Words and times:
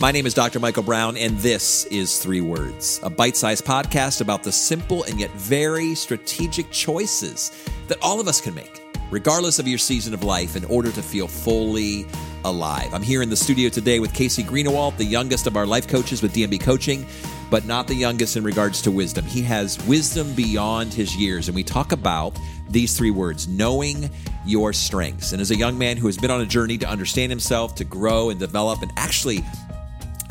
My 0.00 0.10
name 0.10 0.26
is 0.26 0.34
Dr. 0.34 0.58
Michael 0.58 0.82
Brown, 0.82 1.16
and 1.16 1.38
this 1.38 1.84
is 1.84 2.18
Three 2.18 2.40
Words, 2.40 2.98
a 3.04 3.10
bite 3.10 3.36
sized 3.36 3.64
podcast 3.64 4.20
about 4.20 4.42
the 4.42 4.50
simple 4.50 5.04
and 5.04 5.20
yet 5.20 5.30
very 5.30 5.94
strategic 5.94 6.68
choices 6.72 7.52
that 7.86 7.98
all 8.02 8.18
of 8.18 8.26
us 8.26 8.40
can 8.40 8.56
make, 8.56 8.82
regardless 9.12 9.60
of 9.60 9.68
your 9.68 9.78
season 9.78 10.12
of 10.12 10.24
life, 10.24 10.56
in 10.56 10.64
order 10.64 10.90
to 10.90 11.00
feel 11.00 11.28
fully 11.28 12.06
alive. 12.44 12.92
I'm 12.92 13.04
here 13.04 13.22
in 13.22 13.30
the 13.30 13.36
studio 13.36 13.68
today 13.68 14.00
with 14.00 14.12
Casey 14.12 14.42
Greenewald, 14.42 14.96
the 14.96 15.04
youngest 15.04 15.46
of 15.46 15.56
our 15.56 15.64
life 15.64 15.86
coaches 15.86 16.22
with 16.22 16.34
DMB 16.34 16.60
Coaching, 16.60 17.06
but 17.48 17.64
not 17.64 17.86
the 17.86 17.94
youngest 17.94 18.36
in 18.36 18.42
regards 18.42 18.82
to 18.82 18.90
wisdom. 18.90 19.24
He 19.24 19.42
has 19.42 19.80
wisdom 19.86 20.34
beyond 20.34 20.92
his 20.92 21.16
years, 21.16 21.46
and 21.46 21.54
we 21.54 21.62
talk 21.62 21.92
about 21.92 22.36
these 22.68 22.98
three 22.98 23.12
words 23.12 23.46
knowing 23.46 24.10
your 24.44 24.72
strengths. 24.72 25.30
And 25.30 25.40
as 25.40 25.52
a 25.52 25.56
young 25.56 25.78
man 25.78 25.96
who 25.96 26.06
has 26.06 26.18
been 26.18 26.32
on 26.32 26.40
a 26.40 26.46
journey 26.46 26.78
to 26.78 26.88
understand 26.88 27.30
himself, 27.30 27.76
to 27.76 27.84
grow 27.84 28.30
and 28.30 28.40
develop, 28.40 28.82
and 28.82 28.90
actually 28.96 29.44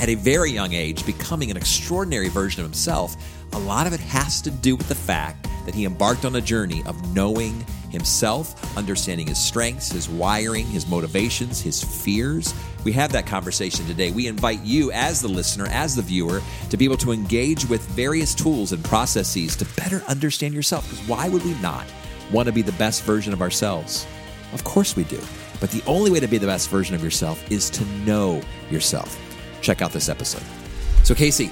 at 0.03 0.09
a 0.09 0.15
very 0.15 0.51
young 0.51 0.73
age 0.73 1.05
becoming 1.05 1.49
an 1.49 1.55
extraordinary 1.55 2.27
version 2.27 2.59
of 2.59 2.67
himself, 2.67 3.15
a 3.53 3.59
lot 3.59 3.87
of 3.87 3.93
it 3.93 4.01
has 4.01 4.41
to 4.41 4.51
do 4.51 4.75
with 4.75 4.89
the 4.89 4.95
fact 4.95 5.47
that 5.65 5.73
he 5.73 5.85
embarked 5.85 6.25
on 6.25 6.35
a 6.35 6.41
journey 6.41 6.83
of 6.85 7.15
knowing 7.15 7.65
himself, 7.89 8.77
understanding 8.77 9.27
his 9.27 9.37
strengths, 9.37 9.93
his 9.93 10.09
wiring, 10.09 10.65
his 10.65 10.85
motivations, 10.87 11.61
his 11.61 11.81
fears. 11.81 12.53
We 12.83 12.91
have 12.91 13.13
that 13.13 13.25
conversation 13.25 13.85
today. 13.85 14.11
We 14.11 14.27
invite 14.27 14.59
you, 14.61 14.91
as 14.91 15.21
the 15.21 15.29
listener, 15.29 15.67
as 15.67 15.95
the 15.95 16.01
viewer, 16.01 16.41
to 16.69 16.75
be 16.75 16.83
able 16.83 16.97
to 16.97 17.13
engage 17.13 17.69
with 17.69 17.81
various 17.91 18.35
tools 18.35 18.73
and 18.73 18.83
processes 18.83 19.55
to 19.55 19.65
better 19.77 20.03
understand 20.09 20.53
yourself. 20.53 20.89
Because 20.89 21.07
why 21.07 21.29
would 21.29 21.45
we 21.45 21.53
not 21.61 21.85
want 22.29 22.47
to 22.47 22.51
be 22.51 22.61
the 22.61 22.73
best 22.73 23.03
version 23.03 23.31
of 23.31 23.41
ourselves? 23.41 24.05
Of 24.51 24.65
course 24.65 24.97
we 24.97 25.05
do. 25.05 25.21
But 25.61 25.71
the 25.71 25.83
only 25.87 26.11
way 26.11 26.19
to 26.19 26.27
be 26.27 26.39
the 26.39 26.47
best 26.47 26.69
version 26.69 26.93
of 26.93 27.01
yourself 27.01 27.49
is 27.49 27.69
to 27.69 27.85
know 28.05 28.41
yourself 28.69 29.17
check 29.63 29.81
out 29.81 29.91
this 29.91 30.09
episode. 30.09 30.43
So, 31.03 31.15
Casey, 31.15 31.51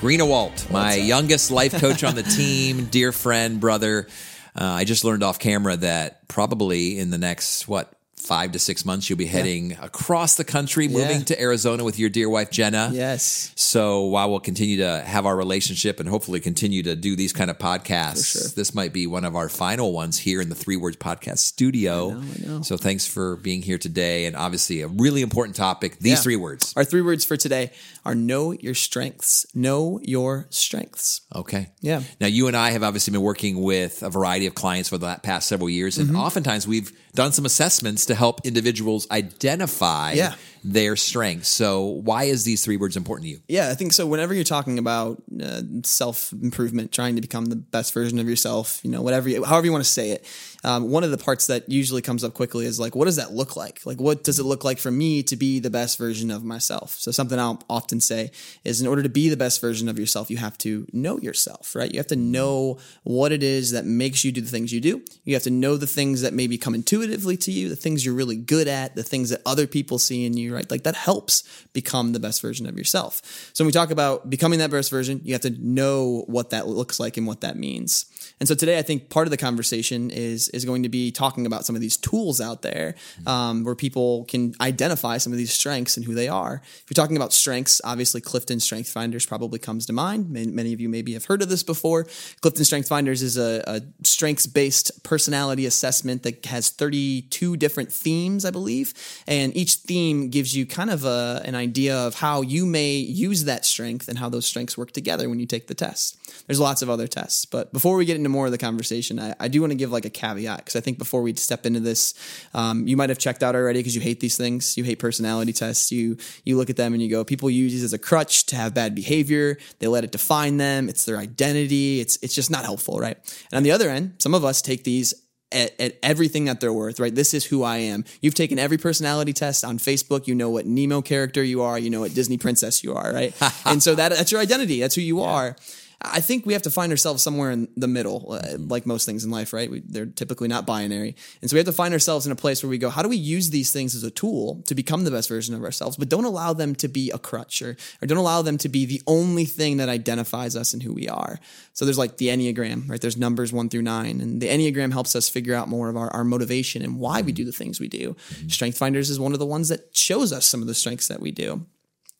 Greenawalt, 0.00 0.70
my 0.70 0.94
youngest 0.94 1.50
life 1.50 1.74
coach 1.80 2.04
on 2.04 2.14
the 2.14 2.22
team, 2.36 2.86
dear 2.86 3.12
friend, 3.12 3.60
brother. 3.60 4.08
Uh, 4.54 4.64
I 4.64 4.84
just 4.84 5.04
learned 5.04 5.22
off 5.22 5.38
camera 5.38 5.76
that 5.76 6.28
probably 6.28 6.98
in 6.98 7.10
the 7.10 7.18
next, 7.18 7.66
what, 7.66 7.92
five 8.22 8.52
to 8.52 8.58
six 8.58 8.84
months, 8.84 9.10
you'll 9.10 9.18
be 9.18 9.26
heading 9.26 9.70
yeah. 9.70 9.84
across 9.84 10.36
the 10.36 10.44
country, 10.44 10.88
moving 10.88 11.18
yeah. 11.18 11.24
to 11.24 11.40
Arizona 11.40 11.84
with 11.84 11.98
your 11.98 12.08
dear 12.08 12.28
wife, 12.28 12.50
Jenna. 12.50 12.90
Yes. 12.92 13.52
So 13.56 14.02
while 14.02 14.30
we'll 14.30 14.40
continue 14.40 14.78
to 14.78 15.00
have 15.00 15.26
our 15.26 15.36
relationship 15.36 15.98
and 16.00 16.08
hopefully 16.08 16.40
continue 16.40 16.82
to 16.84 16.94
do 16.94 17.16
these 17.16 17.32
kind 17.32 17.50
of 17.50 17.58
podcasts, 17.58 18.32
sure. 18.32 18.48
this 18.54 18.74
might 18.74 18.92
be 18.92 19.06
one 19.06 19.24
of 19.24 19.34
our 19.34 19.48
final 19.48 19.92
ones 19.92 20.18
here 20.18 20.40
in 20.40 20.48
the 20.48 20.54
Three 20.54 20.76
Words 20.76 20.96
Podcast 20.96 21.38
studio. 21.38 22.10
I 22.10 22.12
know, 22.12 22.20
I 22.20 22.46
know. 22.46 22.62
So 22.62 22.76
thanks 22.76 23.06
for 23.06 23.36
being 23.36 23.62
here 23.62 23.78
today. 23.78 24.26
And 24.26 24.36
obviously, 24.36 24.82
a 24.82 24.88
really 24.88 25.22
important 25.22 25.56
topic 25.56 25.98
these 25.98 26.12
yeah. 26.12 26.16
three 26.16 26.36
words. 26.36 26.72
Our 26.76 26.84
three 26.84 27.02
words 27.02 27.24
for 27.24 27.36
today 27.36 27.72
are 28.04 28.14
know 28.14 28.52
your 28.52 28.74
strengths. 28.74 29.46
Know 29.54 30.00
your 30.02 30.46
strengths. 30.50 31.22
Okay. 31.34 31.70
Yeah. 31.80 32.02
Now, 32.20 32.28
you 32.28 32.46
and 32.46 32.56
I 32.56 32.70
have 32.70 32.82
obviously 32.82 33.12
been 33.12 33.22
working 33.22 33.62
with 33.62 34.02
a 34.02 34.10
variety 34.10 34.46
of 34.46 34.54
clients 34.54 34.88
for 34.88 34.98
the 34.98 35.18
past 35.22 35.48
several 35.48 35.68
years. 35.68 35.98
And 35.98 36.08
mm-hmm. 36.08 36.16
oftentimes 36.16 36.66
we've 36.66 36.92
done 37.14 37.32
some 37.32 37.44
assessments 37.44 38.06
to 38.12 38.18
help 38.18 38.36
individuals 38.44 39.06
identify 39.10 40.12
yeah. 40.12 40.34
Their 40.64 40.96
strengths. 40.96 41.48
So, 41.48 41.82
why 41.82 42.24
is 42.24 42.44
these 42.44 42.64
three 42.64 42.76
words 42.76 42.96
important 42.96 43.24
to 43.24 43.30
you? 43.30 43.40
Yeah, 43.48 43.70
I 43.70 43.74
think 43.74 43.92
so. 43.92 44.06
Whenever 44.06 44.32
you're 44.32 44.44
talking 44.44 44.78
about 44.78 45.22
uh, 45.42 45.62
self 45.82 46.32
improvement, 46.32 46.92
trying 46.92 47.16
to 47.16 47.20
become 47.20 47.46
the 47.46 47.56
best 47.56 47.92
version 47.92 48.18
of 48.18 48.28
yourself, 48.28 48.80
you 48.84 48.90
know, 48.90 49.02
whatever, 49.02 49.28
you, 49.28 49.44
however 49.44 49.66
you 49.66 49.72
want 49.72 49.84
to 49.84 49.90
say 49.90 50.10
it, 50.10 50.26
um, 50.64 50.90
one 50.90 51.02
of 51.02 51.10
the 51.10 51.18
parts 51.18 51.48
that 51.48 51.68
usually 51.68 52.02
comes 52.02 52.22
up 52.22 52.34
quickly 52.34 52.66
is 52.66 52.78
like, 52.78 52.94
what 52.94 53.06
does 53.06 53.16
that 53.16 53.32
look 53.32 53.56
like? 53.56 53.84
Like, 53.84 54.00
what 54.00 54.22
does 54.22 54.38
it 54.38 54.44
look 54.44 54.62
like 54.62 54.78
for 54.78 54.90
me 54.90 55.22
to 55.24 55.36
be 55.36 55.58
the 55.58 55.70
best 55.70 55.98
version 55.98 56.30
of 56.30 56.44
myself? 56.44 56.92
So, 56.92 57.10
something 57.10 57.38
I'll 57.38 57.62
often 57.68 58.00
say 58.00 58.30
is 58.62 58.80
in 58.80 58.86
order 58.86 59.02
to 59.02 59.08
be 59.08 59.28
the 59.28 59.36
best 59.36 59.60
version 59.60 59.88
of 59.88 59.98
yourself, 59.98 60.30
you 60.30 60.36
have 60.36 60.56
to 60.58 60.86
know 60.92 61.18
yourself, 61.18 61.74
right? 61.74 61.90
You 61.90 61.98
have 61.98 62.06
to 62.08 62.16
know 62.16 62.78
what 63.02 63.32
it 63.32 63.42
is 63.42 63.72
that 63.72 63.84
makes 63.84 64.24
you 64.24 64.30
do 64.30 64.40
the 64.40 64.50
things 64.50 64.72
you 64.72 64.80
do. 64.80 65.02
You 65.24 65.34
have 65.34 65.42
to 65.44 65.50
know 65.50 65.76
the 65.76 65.86
things 65.86 66.22
that 66.22 66.32
maybe 66.32 66.56
come 66.56 66.74
intuitively 66.74 67.36
to 67.38 67.50
you, 67.50 67.68
the 67.68 67.76
things 67.76 68.04
you're 68.04 68.14
really 68.14 68.36
good 68.36 68.68
at, 68.68 68.94
the 68.94 69.02
things 69.02 69.30
that 69.30 69.42
other 69.44 69.66
people 69.66 69.98
see 69.98 70.24
in 70.24 70.36
you, 70.36 70.51
right? 70.52 70.70
Like, 70.70 70.84
that 70.84 70.94
helps 70.94 71.42
become 71.72 72.12
the 72.12 72.20
best 72.20 72.42
version 72.42 72.66
of 72.66 72.76
yourself. 72.76 73.50
So, 73.52 73.64
when 73.64 73.66
we 73.66 73.72
talk 73.72 73.90
about 73.90 74.30
becoming 74.30 74.58
that 74.58 74.70
best 74.70 74.90
version, 74.90 75.20
you 75.24 75.34
have 75.34 75.42
to 75.42 75.50
know 75.58 76.24
what 76.26 76.50
that 76.50 76.66
looks 76.66 76.98
like 77.00 77.16
and 77.16 77.26
what 77.26 77.40
that 77.42 77.56
means. 77.56 78.06
And 78.40 78.48
so 78.48 78.56
today, 78.56 78.76
I 78.76 78.82
think 78.82 79.08
part 79.08 79.28
of 79.28 79.30
the 79.30 79.36
conversation 79.36 80.10
is 80.10 80.48
is 80.48 80.64
going 80.64 80.82
to 80.82 80.88
be 80.88 81.12
talking 81.12 81.46
about 81.46 81.64
some 81.64 81.76
of 81.76 81.80
these 81.80 81.96
tools 81.96 82.40
out 82.40 82.62
there 82.62 82.96
um, 83.24 83.62
where 83.62 83.76
people 83.76 84.24
can 84.24 84.52
identify 84.60 85.18
some 85.18 85.32
of 85.32 85.38
these 85.38 85.52
strengths 85.52 85.96
and 85.96 86.04
who 86.04 86.12
they 86.12 86.26
are. 86.26 86.60
If 86.64 86.84
you're 86.90 87.00
talking 87.00 87.16
about 87.16 87.32
strengths, 87.32 87.80
obviously 87.84 88.20
Clifton 88.20 88.58
Strength 88.58 88.90
Finders 88.90 89.26
probably 89.26 89.60
comes 89.60 89.86
to 89.86 89.92
mind. 89.92 90.28
Many 90.28 90.72
of 90.72 90.80
you 90.80 90.88
maybe 90.88 91.12
have 91.12 91.26
heard 91.26 91.40
of 91.40 91.50
this 91.50 91.62
before. 91.62 92.06
Clifton 92.40 92.64
Strength 92.64 92.88
Finders 92.88 93.22
is 93.22 93.38
a, 93.38 93.62
a 93.66 93.82
strengths 94.04 94.48
based 94.48 95.04
personality 95.04 95.64
assessment 95.64 96.24
that 96.24 96.44
has 96.46 96.70
32 96.70 97.56
different 97.56 97.92
themes, 97.92 98.44
I 98.44 98.50
believe, 98.50 98.92
and 99.28 99.56
each 99.56 99.74
theme 99.74 100.30
gives 100.30 100.41
you 100.50 100.66
kind 100.66 100.90
of 100.90 101.04
a, 101.04 101.42
an 101.44 101.54
idea 101.54 101.96
of 101.96 102.14
how 102.16 102.42
you 102.42 102.66
may 102.66 102.94
use 102.94 103.44
that 103.44 103.64
strength 103.64 104.08
and 104.08 104.18
how 104.18 104.28
those 104.28 104.46
strengths 104.46 104.76
work 104.76 104.92
together 104.92 105.28
when 105.28 105.38
you 105.38 105.46
take 105.46 105.66
the 105.66 105.74
test. 105.74 106.18
There's 106.46 106.60
lots 106.60 106.82
of 106.82 106.90
other 106.90 107.06
tests, 107.06 107.44
but 107.44 107.72
before 107.72 107.96
we 107.96 108.04
get 108.04 108.16
into 108.16 108.28
more 108.28 108.46
of 108.46 108.52
the 108.52 108.58
conversation, 108.58 109.18
I, 109.18 109.34
I 109.38 109.48
do 109.48 109.60
want 109.60 109.70
to 109.70 109.76
give 109.76 109.92
like 109.92 110.04
a 110.04 110.10
caveat 110.10 110.58
because 110.58 110.76
I 110.76 110.80
think 110.80 110.98
before 110.98 111.22
we 111.22 111.34
step 111.34 111.66
into 111.66 111.80
this, 111.80 112.14
um, 112.54 112.86
you 112.88 112.96
might 112.96 113.10
have 113.10 113.18
checked 113.18 113.42
out 113.42 113.54
already 113.54 113.80
because 113.80 113.94
you 113.94 114.00
hate 114.00 114.20
these 114.20 114.36
things. 114.36 114.76
You 114.76 114.84
hate 114.84 114.98
personality 114.98 115.52
tests. 115.52 115.92
You 115.92 116.16
you 116.44 116.56
look 116.56 116.70
at 116.70 116.76
them 116.76 116.92
and 116.94 117.02
you 117.02 117.10
go, 117.10 117.24
people 117.24 117.50
use 117.50 117.72
these 117.72 117.84
as 117.84 117.92
a 117.92 117.98
crutch 117.98 118.46
to 118.46 118.56
have 118.56 118.74
bad 118.74 118.94
behavior. 118.94 119.58
They 119.78 119.86
let 119.86 120.04
it 120.04 120.12
define 120.12 120.56
them. 120.56 120.88
It's 120.88 121.04
their 121.04 121.18
identity. 121.18 122.00
It's 122.00 122.18
it's 122.22 122.34
just 122.34 122.50
not 122.50 122.64
helpful, 122.64 122.98
right? 122.98 123.16
And 123.50 123.58
on 123.58 123.62
the 123.62 123.70
other 123.70 123.90
end, 123.90 124.14
some 124.18 124.34
of 124.34 124.44
us 124.44 124.62
take 124.62 124.84
these 124.84 125.14
at, 125.52 125.80
at, 125.80 125.98
everything 126.02 126.46
that 126.46 126.60
they're 126.60 126.72
worth, 126.72 127.00
right? 127.00 127.14
This 127.14 127.34
is 127.34 127.44
who 127.44 127.62
I 127.62 127.78
am. 127.78 128.04
You've 128.20 128.34
taken 128.34 128.58
every 128.58 128.78
personality 128.78 129.32
test 129.32 129.64
on 129.64 129.78
Facebook. 129.78 130.26
You 130.26 130.34
know 130.34 130.50
what 130.50 130.66
Nemo 130.66 131.02
character 131.02 131.42
you 131.42 131.62
are. 131.62 131.78
You 131.78 131.90
know 131.90 132.00
what 132.00 132.14
Disney 132.14 132.38
princess 132.38 132.82
you 132.82 132.94
are, 132.94 133.12
right? 133.12 133.34
and 133.66 133.82
so 133.82 133.94
that 133.94 134.10
that's 134.10 134.32
your 134.32 134.40
identity. 134.40 134.80
That's 134.80 134.94
who 134.94 135.02
you 135.02 135.20
yeah. 135.20 135.26
are. 135.26 135.56
I 136.04 136.20
think 136.20 136.46
we 136.46 136.52
have 136.52 136.62
to 136.62 136.70
find 136.70 136.90
ourselves 136.90 137.22
somewhere 137.22 137.50
in 137.50 137.68
the 137.76 137.88
middle, 137.88 138.32
uh, 138.32 138.40
mm-hmm. 138.40 138.68
like 138.68 138.86
most 138.86 139.06
things 139.06 139.24
in 139.24 139.30
life, 139.30 139.52
right? 139.52 139.70
We, 139.70 139.80
they're 139.80 140.06
typically 140.06 140.48
not 140.48 140.66
binary. 140.66 141.16
And 141.40 141.50
so 141.50 141.54
we 141.54 141.58
have 141.58 141.66
to 141.66 141.72
find 141.72 141.94
ourselves 141.94 142.26
in 142.26 142.32
a 142.32 142.36
place 142.36 142.62
where 142.62 142.70
we 142.70 142.78
go, 142.78 142.90
how 142.90 143.02
do 143.02 143.08
we 143.08 143.16
use 143.16 143.50
these 143.50 143.72
things 143.72 143.94
as 143.94 144.02
a 144.02 144.10
tool 144.10 144.62
to 144.66 144.74
become 144.74 145.04
the 145.04 145.10
best 145.10 145.28
version 145.28 145.54
of 145.54 145.62
ourselves, 145.62 145.96
but 145.96 146.08
don't 146.08 146.24
allow 146.24 146.52
them 146.52 146.74
to 146.76 146.88
be 146.88 147.10
a 147.10 147.18
crutch 147.18 147.62
or, 147.62 147.76
or 148.00 148.06
don't 148.06 148.18
allow 148.18 148.42
them 148.42 148.58
to 148.58 148.68
be 148.68 148.84
the 148.84 149.02
only 149.06 149.44
thing 149.44 149.76
that 149.76 149.88
identifies 149.88 150.56
us 150.56 150.72
and 150.72 150.82
who 150.82 150.92
we 150.92 151.08
are. 151.08 151.38
So 151.72 151.84
there's 151.84 151.98
like 151.98 152.16
the 152.16 152.28
Enneagram, 152.28 152.88
right? 152.88 153.00
There's 153.00 153.16
numbers 153.16 153.52
one 153.52 153.68
through 153.68 153.82
nine. 153.82 154.20
And 154.20 154.40
the 154.40 154.48
Enneagram 154.48 154.92
helps 154.92 155.14
us 155.14 155.28
figure 155.28 155.54
out 155.54 155.68
more 155.68 155.88
of 155.88 155.96
our, 155.96 156.10
our 156.10 156.24
motivation 156.24 156.82
and 156.82 156.98
why 156.98 157.20
we 157.20 157.32
mm-hmm. 157.32 157.36
do 157.36 157.44
the 157.44 157.52
things 157.52 157.80
we 157.80 157.88
do. 157.88 158.14
Mm-hmm. 158.14 158.48
Strength 158.48 158.78
Finders 158.78 159.10
is 159.10 159.20
one 159.20 159.32
of 159.32 159.38
the 159.38 159.46
ones 159.46 159.68
that 159.68 159.96
shows 159.96 160.32
us 160.32 160.46
some 160.46 160.60
of 160.60 160.66
the 160.66 160.74
strengths 160.74 161.08
that 161.08 161.20
we 161.20 161.30
do. 161.30 161.66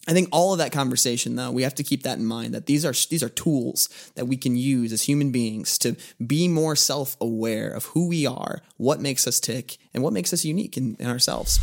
I 0.09 0.15
think 0.15 0.29
all 0.33 0.53
of 0.53 0.59
that 0.59 0.73
conversation, 0.73 1.37
though, 1.37 1.53
we 1.53 1.63
have 1.63 1.77
to 1.77 1.85
keep 1.85 2.03
that 2.03 2.19
in 2.19 2.25
mind 2.25 2.55
that 2.55 2.67
these 2.67 2.85
are 2.85 2.93
these 3.09 3.23
are 3.23 3.29
tools 3.29 3.89
that 4.17 4.27
we 4.27 4.37
can 4.37 4.57
use 4.57 4.93
as 4.93 5.03
human 5.03 5.31
beings 5.31 5.79
to 5.79 5.97
be 6.25 6.49
more 6.49 6.75
self 6.75 7.17
aware 7.21 7.71
of 7.71 7.85
who 7.87 8.09
we 8.09 8.27
are, 8.27 8.63
what 8.79 9.01
makes 9.01 9.29
us 9.29 9.39
tick, 9.39 9.79
and 9.95 10.03
what 10.03 10.13
makes 10.13 10.33
us 10.33 10.45
unique 10.45 10.77
in, 10.77 10.97
in 10.99 11.07
ourselves. 11.07 11.61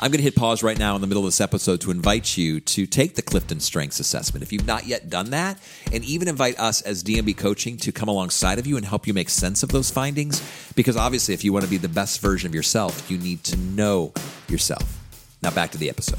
I'm 0.00 0.10
going 0.10 0.18
to 0.18 0.24
hit 0.24 0.34
pause 0.34 0.62
right 0.62 0.78
now 0.78 0.96
in 0.96 1.00
the 1.00 1.06
middle 1.06 1.22
of 1.22 1.28
this 1.28 1.40
episode 1.40 1.80
to 1.82 1.92
invite 1.92 2.36
you 2.36 2.60
to 2.60 2.86
take 2.86 3.14
the 3.14 3.22
Clifton 3.22 3.60
Strengths 3.60 4.00
Assessment 4.00 4.42
if 4.42 4.52
you've 4.52 4.66
not 4.66 4.86
yet 4.86 5.08
done 5.08 5.30
that, 5.30 5.58
and 5.92 6.04
even 6.04 6.26
invite 6.26 6.58
us 6.58 6.82
as 6.82 7.04
DMB 7.04 7.36
Coaching 7.36 7.76
to 7.78 7.92
come 7.92 8.08
alongside 8.08 8.58
of 8.58 8.66
you 8.66 8.76
and 8.76 8.86
help 8.86 9.06
you 9.06 9.14
make 9.14 9.30
sense 9.30 9.62
of 9.62 9.70
those 9.70 9.88
findings. 9.88 10.42
Because 10.74 10.96
obviously, 10.96 11.32
if 11.32 11.44
you 11.44 11.52
want 11.52 11.64
to 11.64 11.70
be 11.70 11.76
the 11.76 11.88
best 11.88 12.20
version 12.20 12.48
of 12.48 12.56
yourself, 12.56 13.08
you 13.08 13.18
need 13.18 13.44
to 13.44 13.56
know 13.56 14.12
yourself. 14.48 14.98
Now, 15.42 15.50
back 15.52 15.70
to 15.70 15.78
the 15.78 15.88
episode. 15.88 16.18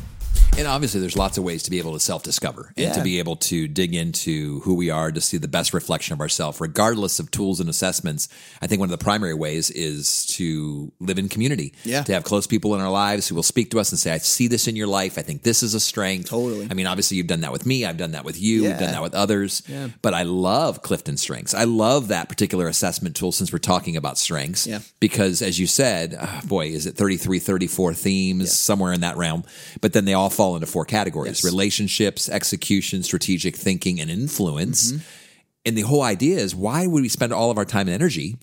And 0.59 0.67
obviously, 0.67 0.99
there's 0.99 1.15
lots 1.15 1.37
of 1.37 1.45
ways 1.45 1.63
to 1.63 1.71
be 1.71 1.79
able 1.79 1.93
to 1.93 2.01
self 2.01 2.21
discover 2.21 2.73
and 2.75 2.87
yeah. 2.87 2.91
to 2.91 3.01
be 3.01 3.19
able 3.19 3.37
to 3.37 3.69
dig 3.69 3.95
into 3.95 4.59
who 4.59 4.75
we 4.75 4.89
are 4.89 5.09
to 5.09 5.21
see 5.21 5.37
the 5.37 5.47
best 5.47 5.73
reflection 5.73 6.11
of 6.11 6.19
ourselves, 6.19 6.59
regardless 6.59 7.17
of 7.17 7.31
tools 7.31 7.61
and 7.61 7.69
assessments. 7.69 8.27
I 8.61 8.67
think 8.67 8.81
one 8.81 8.87
of 8.87 8.99
the 8.99 9.01
primary 9.01 9.33
ways 9.33 9.71
is 9.71 10.25
to 10.35 10.91
live 10.99 11.17
in 11.17 11.29
community, 11.29 11.73
yeah. 11.85 12.03
to 12.03 12.11
have 12.11 12.25
close 12.25 12.45
people 12.45 12.75
in 12.75 12.81
our 12.81 12.91
lives 12.91 13.25
who 13.25 13.35
will 13.35 13.43
speak 13.43 13.71
to 13.71 13.79
us 13.79 13.93
and 13.93 13.97
say, 13.97 14.11
I 14.11 14.17
see 14.17 14.47
this 14.47 14.67
in 14.67 14.75
your 14.75 14.87
life. 14.87 15.17
I 15.17 15.21
think 15.21 15.43
this 15.43 15.63
is 15.63 15.75
a 15.75 15.79
strength. 15.79 16.29
Totally. 16.29 16.67
I 16.69 16.73
mean, 16.73 16.87
obviously, 16.87 17.15
you've 17.15 17.27
done 17.27 17.41
that 17.41 17.53
with 17.53 17.65
me. 17.65 17.85
I've 17.85 17.95
done 17.95 18.11
that 18.11 18.25
with 18.25 18.37
you. 18.37 18.63
Yeah. 18.63 18.69
We've 18.71 18.79
done 18.79 18.91
that 18.91 19.01
with 19.01 19.15
others. 19.15 19.63
Yeah. 19.65 19.87
But 20.01 20.13
I 20.13 20.23
love 20.23 20.81
Clifton 20.81 21.15
Strengths. 21.15 21.53
I 21.53 21.63
love 21.63 22.09
that 22.09 22.27
particular 22.27 22.67
assessment 22.67 23.15
tool 23.15 23.31
since 23.31 23.53
we're 23.53 23.59
talking 23.59 23.95
about 23.95 24.17
strengths. 24.17 24.67
Yeah. 24.67 24.79
Because 24.99 25.41
as 25.41 25.57
you 25.57 25.67
said, 25.67 26.17
oh 26.19 26.41
boy, 26.45 26.67
is 26.67 26.85
it 26.85 26.97
33, 26.97 27.39
34 27.39 27.93
themes, 27.93 28.51
somewhere 28.51 28.91
in 28.91 28.99
that 29.01 29.15
realm. 29.15 29.45
But 29.79 29.93
then 29.93 30.03
they 30.03 30.13
all 30.13 30.29
fall 30.29 30.48
into 30.55 30.67
four 30.67 30.85
categories 30.85 31.43
yes. 31.43 31.43
relationships, 31.43 32.29
execution, 32.29 33.03
strategic 33.03 33.55
thinking, 33.55 33.99
and 33.99 34.09
influence. 34.09 34.91
Mm-hmm. 34.91 35.03
And 35.65 35.77
the 35.77 35.81
whole 35.81 36.01
idea 36.01 36.37
is 36.37 36.55
why 36.55 36.87
would 36.87 37.01
we 37.01 37.09
spend 37.09 37.33
all 37.33 37.51
of 37.51 37.57
our 37.57 37.65
time 37.65 37.87
and 37.87 37.91
energy 37.91 38.37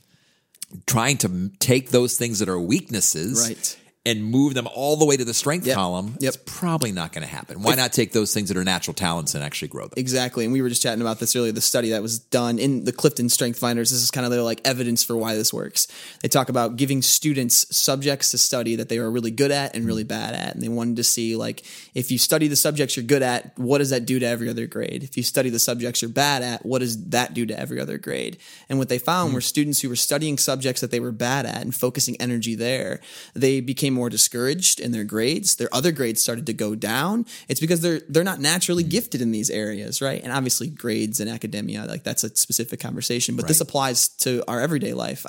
trying 0.87 1.17
to 1.19 1.51
take 1.59 1.91
those 1.91 2.19
things 2.19 2.39
that 2.41 2.49
are 2.49 2.61
weaknesses 2.61 3.49
right. 3.49 3.79
And 4.07 4.25
move 4.25 4.55
them 4.55 4.69
all 4.73 4.97
the 4.97 5.05
way 5.05 5.17
to 5.17 5.25
the 5.25 5.35
strength 5.35 5.67
Yep. 5.67 5.75
column, 5.75 6.17
Yep. 6.21 6.35
it's 6.35 6.43
probably 6.47 6.93
not 6.93 7.13
going 7.13 7.27
to 7.27 7.33
happen. 7.33 7.61
Why 7.61 7.75
not 7.75 7.93
take 7.93 8.13
those 8.13 8.33
things 8.33 8.49
that 8.49 8.57
are 8.57 8.65
natural 8.65 8.95
talents 8.95 9.35
and 9.35 9.43
actually 9.43 9.69
grow 9.69 9.85
them? 9.85 9.95
Exactly. 9.97 10.45
And 10.45 10.53
we 10.53 10.63
were 10.63 10.69
just 10.69 10.81
chatting 10.81 11.01
about 11.01 11.19
this 11.19 11.35
earlier. 11.35 11.51
The 11.51 11.61
study 11.61 11.91
that 11.91 12.03
was 12.03 12.21
done 12.21 12.61
in 12.61 12.85
the 12.85 12.93
Clifton 12.93 13.29
Strength 13.29 13.59
Finders. 13.59 13.91
This 13.91 14.01
is 14.01 14.13
kind 14.13 14.25
of 14.25 14.31
their 14.31 14.43
like 14.43 14.61
evidence 14.65 15.03
for 15.03 15.17
why 15.17 15.35
this 15.35 15.53
works. 15.53 15.89
They 16.23 16.29
talk 16.29 16.49
about 16.49 16.77
giving 16.77 17.03
students 17.03 17.67
subjects 17.77 18.31
to 18.31 18.39
study 18.39 18.77
that 18.77 18.89
they 18.89 18.99
are 18.99 19.11
really 19.11 19.33
good 19.33 19.51
at 19.51 19.75
and 19.75 19.85
really 19.85 20.05
bad 20.05 20.35
at. 20.35 20.55
And 20.55 20.63
they 20.63 20.69
wanted 20.69 20.97
to 20.97 21.05
see 21.05 21.35
like 21.35 21.65
if 21.95 22.13
you 22.13 22.19
study 22.19 22.47
the 22.47 22.57
subjects 22.57 22.97
you're 22.97 23.05
good 23.05 23.23
at, 23.23 23.59
what 23.59 23.79
does 23.79 23.91
that 23.91 24.07
do 24.07 24.21
to 24.21 24.27
every 24.27 24.49
other 24.49 24.67
grade? 24.67 25.03
If 25.03 25.17
you 25.17 25.25
study 25.25 25.51
the 25.51 25.59
subjects 25.59 26.01
you're 26.01 26.09
bad 26.09 26.43
at, 26.43 26.65
what 26.65 26.79
does 26.79 27.09
that 27.09 27.35
do 27.35 27.45
to 27.47 27.59
every 27.59 27.81
other 27.81 27.99
grade? 27.99 28.39
And 28.69 28.79
what 28.79 28.89
they 28.89 28.99
found 28.99 29.31
hmm. 29.31 29.35
were 29.35 29.41
students 29.41 29.81
who 29.81 29.89
were 29.89 29.97
studying 29.97 30.39
subjects 30.39 30.81
that 30.81 30.93
they 30.93 31.01
were 31.01 31.13
bad 31.13 31.45
at 31.45 31.63
and 31.63 31.75
focusing 31.75 32.17
energy 32.21 32.55
there, 32.55 33.01
they 33.35 33.61
became 33.61 33.96
more 33.97 34.09
discouraged 34.09 34.79
in 34.79 34.93
their 34.93 35.05
grades. 35.05 35.57
Their 35.57 35.75
other 35.75 35.91
grades 35.91 36.23
started 36.23 36.47
to 36.47 36.53
go 36.53 36.75
down. 36.75 37.27
It's 37.49 37.61
because 37.61 37.81
they're 37.81 38.03
they're 38.09 38.23
not 38.23 38.41
naturally 38.41 38.85
mm. 38.85 38.91
gifted 38.91 39.21
in 39.21 39.33
these 39.33 39.51
areas, 39.51 40.01
right? 40.01 40.23
And 40.23 40.33
obviously 40.33 40.69
grades 40.69 41.19
and 41.19 41.29
academia, 41.29 41.85
like 41.87 42.05
that's 42.05 42.23
a 42.23 42.35
specific 42.37 42.79
conversation, 42.79 43.35
but 43.35 43.49
this 43.49 43.61
applies 43.61 44.09
to 44.25 44.45
our 44.47 44.61
everyday 44.61 44.93
life. 44.93 45.27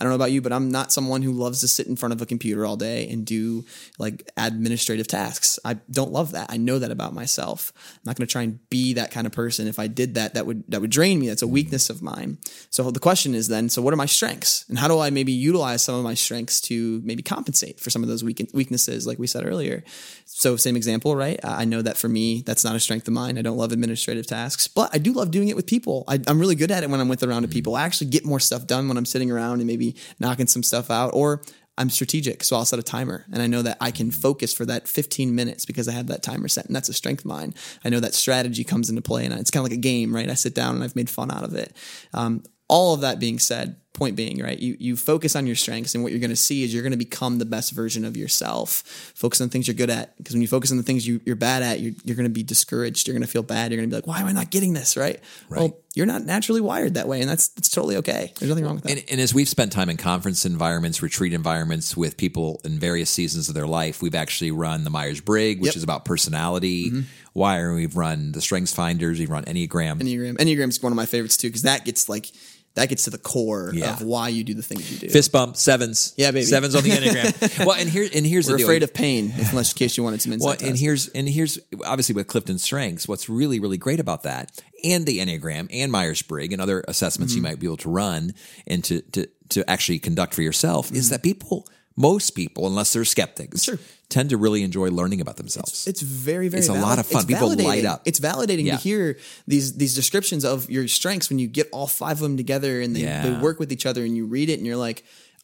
I, 0.00 0.04
don't 0.04 0.10
know 0.10 0.16
about 0.16 0.32
you, 0.32 0.40
but 0.40 0.52
I'm 0.52 0.70
not 0.70 0.92
someone 0.92 1.22
who 1.22 1.32
loves 1.32 1.60
to 1.60 1.68
sit 1.68 1.86
in 1.86 1.96
front 1.96 2.12
of 2.14 2.22
a 2.22 2.26
computer 2.26 2.64
all 2.64 2.76
day 2.76 3.08
and 3.08 3.24
do 3.24 3.64
like 3.98 4.30
administrative 4.36 5.06
tasks. 5.06 5.58
I 5.64 5.74
don't 5.90 6.12
love 6.12 6.32
that. 6.32 6.50
I 6.50 6.56
know 6.56 6.78
that 6.78 6.90
about 6.90 7.14
myself. 7.14 7.72
I'm 7.76 8.00
not 8.04 8.16
going 8.16 8.26
to 8.26 8.32
try 8.32 8.42
and 8.42 8.58
be 8.70 8.94
that 8.94 9.10
kind 9.10 9.26
of 9.26 9.32
person. 9.32 9.68
If 9.68 9.78
I 9.78 9.86
did 9.86 10.14
that, 10.14 10.34
that 10.34 10.46
would 10.46 10.64
that 10.68 10.80
would 10.80 10.90
drain 10.90 11.20
me. 11.20 11.28
That's 11.28 11.42
a 11.42 11.46
weakness 11.46 11.90
of 11.90 12.02
mine. 12.02 12.38
So 12.70 12.90
the 12.90 13.00
question 13.00 13.34
is 13.34 13.48
then, 13.48 13.68
so 13.68 13.82
what 13.82 13.92
are 13.92 13.98
my 13.98 14.06
strengths, 14.06 14.64
and 14.68 14.78
how 14.78 14.88
do 14.88 14.98
I 14.98 15.10
maybe 15.10 15.32
utilize 15.32 15.82
some 15.82 15.94
of 15.94 16.04
my 16.04 16.14
strengths 16.14 16.60
to 16.62 17.00
maybe 17.04 17.22
compensate 17.22 17.78
for 17.78 17.90
some 17.90 18.02
of 18.02 18.08
those 18.08 18.24
weak- 18.24 18.50
weaknesses, 18.54 19.06
like 19.06 19.18
we 19.18 19.26
said 19.26 19.44
earlier? 19.44 19.84
So 20.24 20.56
same 20.56 20.76
example, 20.76 21.14
right? 21.14 21.38
I 21.44 21.58
I 21.58 21.64
know 21.64 21.82
that 21.82 21.98
for 21.98 22.08
me, 22.08 22.42
that's 22.46 22.64
not 22.64 22.76
a 22.76 22.80
strength 22.80 23.08
of 23.08 23.14
mine. 23.14 23.36
I 23.36 23.42
don't 23.42 23.58
love 23.58 23.72
administrative 23.72 24.26
tasks, 24.26 24.68
but 24.68 24.90
I 24.94 24.98
do 24.98 25.12
love 25.12 25.30
doing 25.30 25.48
it 25.48 25.56
with 25.56 25.66
people. 25.66 26.04
I, 26.08 26.20
I'm 26.26 26.38
really 26.38 26.54
good 26.54 26.70
at 26.70 26.82
it 26.82 26.88
when 26.88 27.00
I'm 27.00 27.08
with 27.08 27.22
a 27.22 27.28
round 27.28 27.44
of 27.44 27.50
mm-hmm. 27.50 27.56
people. 27.56 27.74
I 27.74 27.82
actually 27.82 28.06
get 28.06 28.24
more 28.24 28.40
stuff 28.40 28.66
done 28.66 28.88
when 28.88 28.96
I'm 28.96 29.04
sitting 29.04 29.30
around 29.30 29.58
and 29.58 29.66
maybe 29.66 29.87
knocking 30.18 30.46
some 30.46 30.62
stuff 30.62 30.90
out, 30.90 31.10
or 31.14 31.42
I'm 31.78 31.90
strategic, 31.90 32.42
so 32.42 32.56
I'll 32.56 32.64
set 32.64 32.80
a 32.80 32.82
timer, 32.82 33.24
and 33.32 33.40
I 33.40 33.46
know 33.46 33.62
that 33.62 33.76
I 33.80 33.92
can 33.92 34.10
focus 34.10 34.52
for 34.52 34.66
that 34.66 34.88
15 34.88 35.34
minutes 35.34 35.64
because 35.64 35.88
I 35.88 35.92
have 35.92 36.08
that 36.08 36.24
timer 36.24 36.48
set, 36.48 36.66
and 36.66 36.74
that's 36.74 36.88
a 36.88 36.94
strength 36.94 37.20
of 37.20 37.26
mine. 37.26 37.54
I 37.84 37.88
know 37.88 38.00
that 38.00 38.14
strategy 38.14 38.64
comes 38.64 38.90
into 38.90 39.00
play, 39.00 39.24
and 39.24 39.32
it's 39.34 39.50
kind 39.50 39.64
of 39.64 39.70
like 39.70 39.78
a 39.78 39.80
game, 39.80 40.14
right? 40.14 40.28
I 40.28 40.34
sit 40.34 40.54
down 40.54 40.74
and 40.74 40.82
I've 40.82 40.96
made 40.96 41.08
fun 41.08 41.30
out 41.30 41.44
of 41.44 41.54
it. 41.54 41.76
Um, 42.12 42.42
all 42.68 42.94
of 42.94 43.02
that 43.02 43.20
being 43.20 43.38
said, 43.38 43.76
point 43.98 44.16
being, 44.16 44.40
right? 44.42 44.58
You 44.58 44.76
you 44.78 44.96
focus 44.96 45.36
on 45.36 45.46
your 45.46 45.56
strengths, 45.56 45.94
and 45.94 46.02
what 46.02 46.12
you're 46.12 46.20
going 46.20 46.30
to 46.30 46.36
see 46.36 46.62
is 46.62 46.72
you're 46.72 46.82
going 46.82 46.92
to 46.92 46.96
become 46.96 47.38
the 47.38 47.44
best 47.44 47.72
version 47.72 48.04
of 48.04 48.16
yourself. 48.16 48.82
Focus 49.14 49.40
on 49.40 49.48
things 49.48 49.66
you're 49.68 49.74
good 49.74 49.90
at, 49.90 50.16
because 50.16 50.34
when 50.34 50.42
you 50.42 50.48
focus 50.48 50.70
on 50.70 50.76
the 50.76 50.82
things 50.82 51.06
you, 51.06 51.20
you're 51.26 51.36
bad 51.36 51.62
at, 51.62 51.80
you're, 51.80 51.92
you're 52.04 52.16
going 52.16 52.24
to 52.28 52.30
be 52.32 52.42
discouraged. 52.42 53.06
You're 53.06 53.14
going 53.14 53.26
to 53.26 53.30
feel 53.30 53.42
bad. 53.42 53.70
You're 53.70 53.78
going 53.80 53.90
to 53.90 53.94
be 53.94 53.96
like, 53.98 54.06
why 54.06 54.20
am 54.20 54.26
I 54.26 54.32
not 54.32 54.50
getting 54.50 54.72
this? 54.72 54.96
Right? 54.96 55.20
Well, 55.50 55.76
you're 55.94 56.06
not 56.06 56.24
naturally 56.24 56.60
wired 56.60 56.94
that 56.94 57.08
way, 57.08 57.20
and 57.20 57.28
that's 57.28 57.48
that's 57.48 57.68
totally 57.68 57.96
okay. 57.96 58.32
There's 58.38 58.48
nothing 58.48 58.64
wrong 58.64 58.76
with 58.76 58.84
that. 58.84 58.92
And, 58.92 59.04
and 59.10 59.20
as 59.20 59.34
we've 59.34 59.48
spent 59.48 59.72
time 59.72 59.90
in 59.90 59.96
conference 59.96 60.46
environments, 60.46 61.02
retreat 61.02 61.32
environments 61.32 61.96
with 61.96 62.16
people 62.16 62.60
in 62.64 62.78
various 62.78 63.10
seasons 63.10 63.48
of 63.48 63.54
their 63.54 63.66
life, 63.66 64.00
we've 64.00 64.14
actually 64.14 64.52
run 64.52 64.84
the 64.84 64.90
Myers 64.90 65.20
Briggs, 65.20 65.60
which 65.60 65.68
Yep. 65.70 65.76
is 65.76 65.82
about 65.82 66.04
personality. 66.04 66.90
Mm-hmm. 66.90 67.00
Wire. 67.34 67.74
We've 67.74 67.96
run 67.96 68.32
the 68.32 68.40
Strengths 68.40 68.74
Finders. 68.74 69.18
We've 69.20 69.30
run 69.30 69.44
Enneagram. 69.44 70.00
Enneagram. 70.00 70.38
Enneagram's 70.38 70.82
one 70.82 70.92
of 70.92 70.96
my 70.96 71.06
favorites 71.06 71.36
too 71.36 71.48
because 71.48 71.62
that 71.62 71.84
gets 71.84 72.08
like 72.08 72.30
that 72.78 72.88
gets 72.88 73.04
to 73.04 73.10
the 73.10 73.18
core 73.18 73.70
Yeah. 73.74 73.92
of 73.92 74.02
why 74.02 74.28
you 74.28 74.44
do 74.44 74.54
the 74.54 74.62
things 74.62 74.90
you 74.90 74.98
do. 74.98 75.08
Fist 75.08 75.30
bump 75.32 75.56
sevens. 75.56 76.14
Yeah, 76.16 76.30
baby. 76.30 76.44
Sevens 76.46 76.74
on 76.74 76.82
the 76.82 76.90
Enneagram. 76.98 77.66
well, 77.66 77.76
and 77.78 77.88
here 77.88 78.08
and 78.14 78.24
here's 78.26 78.46
We're 78.46 78.52
the 78.52 78.58
deal. 78.58 78.66
afraid 78.66 78.82
of 78.82 78.94
pain, 78.94 79.32
if, 79.36 79.50
unless 79.50 79.72
in 79.72 79.76
case 79.78 79.96
you 79.96 80.02
wanted 80.04 80.22
some 80.22 80.32
insight. 80.32 80.60
Well, 80.60 80.68
and 80.68 80.74
us. 80.74 80.80
here's 80.80 81.08
and 81.08 81.28
here's 81.28 81.58
obviously 81.84 82.14
with 82.14 82.26
Clifton 82.26 82.58
Strengths, 82.58 83.06
what's 83.06 83.28
really 83.28 83.60
really 83.60 83.76
great 83.78 84.00
about 84.00 84.22
that, 84.24 84.50
and 84.84 85.04
the 85.06 85.18
Enneagram 85.18 85.68
and 85.72 85.92
Myers 85.92 86.22
Briggs 86.22 86.52
and 86.52 86.62
other 86.62 86.84
assessments 86.88 87.32
Mm-hmm. 87.34 87.44
you 87.44 87.50
might 87.50 87.60
be 87.60 87.66
able 87.66 87.76
to 87.78 87.90
run 87.90 88.32
and 88.66 88.82
to 88.84 89.02
to 89.12 89.26
to 89.50 89.68
actually 89.70 89.98
conduct 89.98 90.34
for 90.34 90.42
yourself 90.42 90.86
Mm-hmm. 90.88 90.96
is 90.96 91.10
that 91.10 91.22
people, 91.22 91.66
most 91.98 92.30
people, 92.30 92.66
unless 92.66 92.92
they're 92.92 93.04
skeptics, 93.04 93.64
Sure. 93.64 93.78
tend 94.08 94.30
to 94.30 94.36
really 94.36 94.62
enjoy 94.62 94.88
learning 94.88 95.20
about 95.20 95.36
themselves. 95.36 95.86
it's 95.86 96.00
very 96.00 96.48
very 96.48 96.60
It's 96.60 96.68
a 96.68 96.72
lot 96.88 96.98
of 97.00 97.06
fun. 97.06 97.22
it's 97.22 97.26
People 97.26 97.50
validating. 97.50 97.64
light 97.64 97.84
up. 97.84 98.02
it's 98.06 98.20
validating 98.20 98.66
Yeah. 98.66 98.76
to 98.76 98.82
hear 98.82 99.18
these 99.48 99.72
these 99.74 99.94
descriptions 99.94 100.44
of 100.44 100.70
your 100.70 100.86
strengths 100.88 101.28
when 101.28 101.38
you 101.40 101.48
get 101.48 101.68
all 101.72 101.86
five 101.88 102.16
of 102.18 102.20
them 102.26 102.36
together 102.36 102.80
and 102.80 102.94
they, 102.94 103.00
Yeah. 103.02 103.22
they 103.24 103.32
work 103.46 103.58
with 103.58 103.70
each 103.72 103.84
other 103.84 104.04
and 104.04 104.16
you 104.16 104.24
read 104.26 104.48
it 104.48 104.58
and 104.58 104.66
you're 104.66 104.76
like 104.88 105.02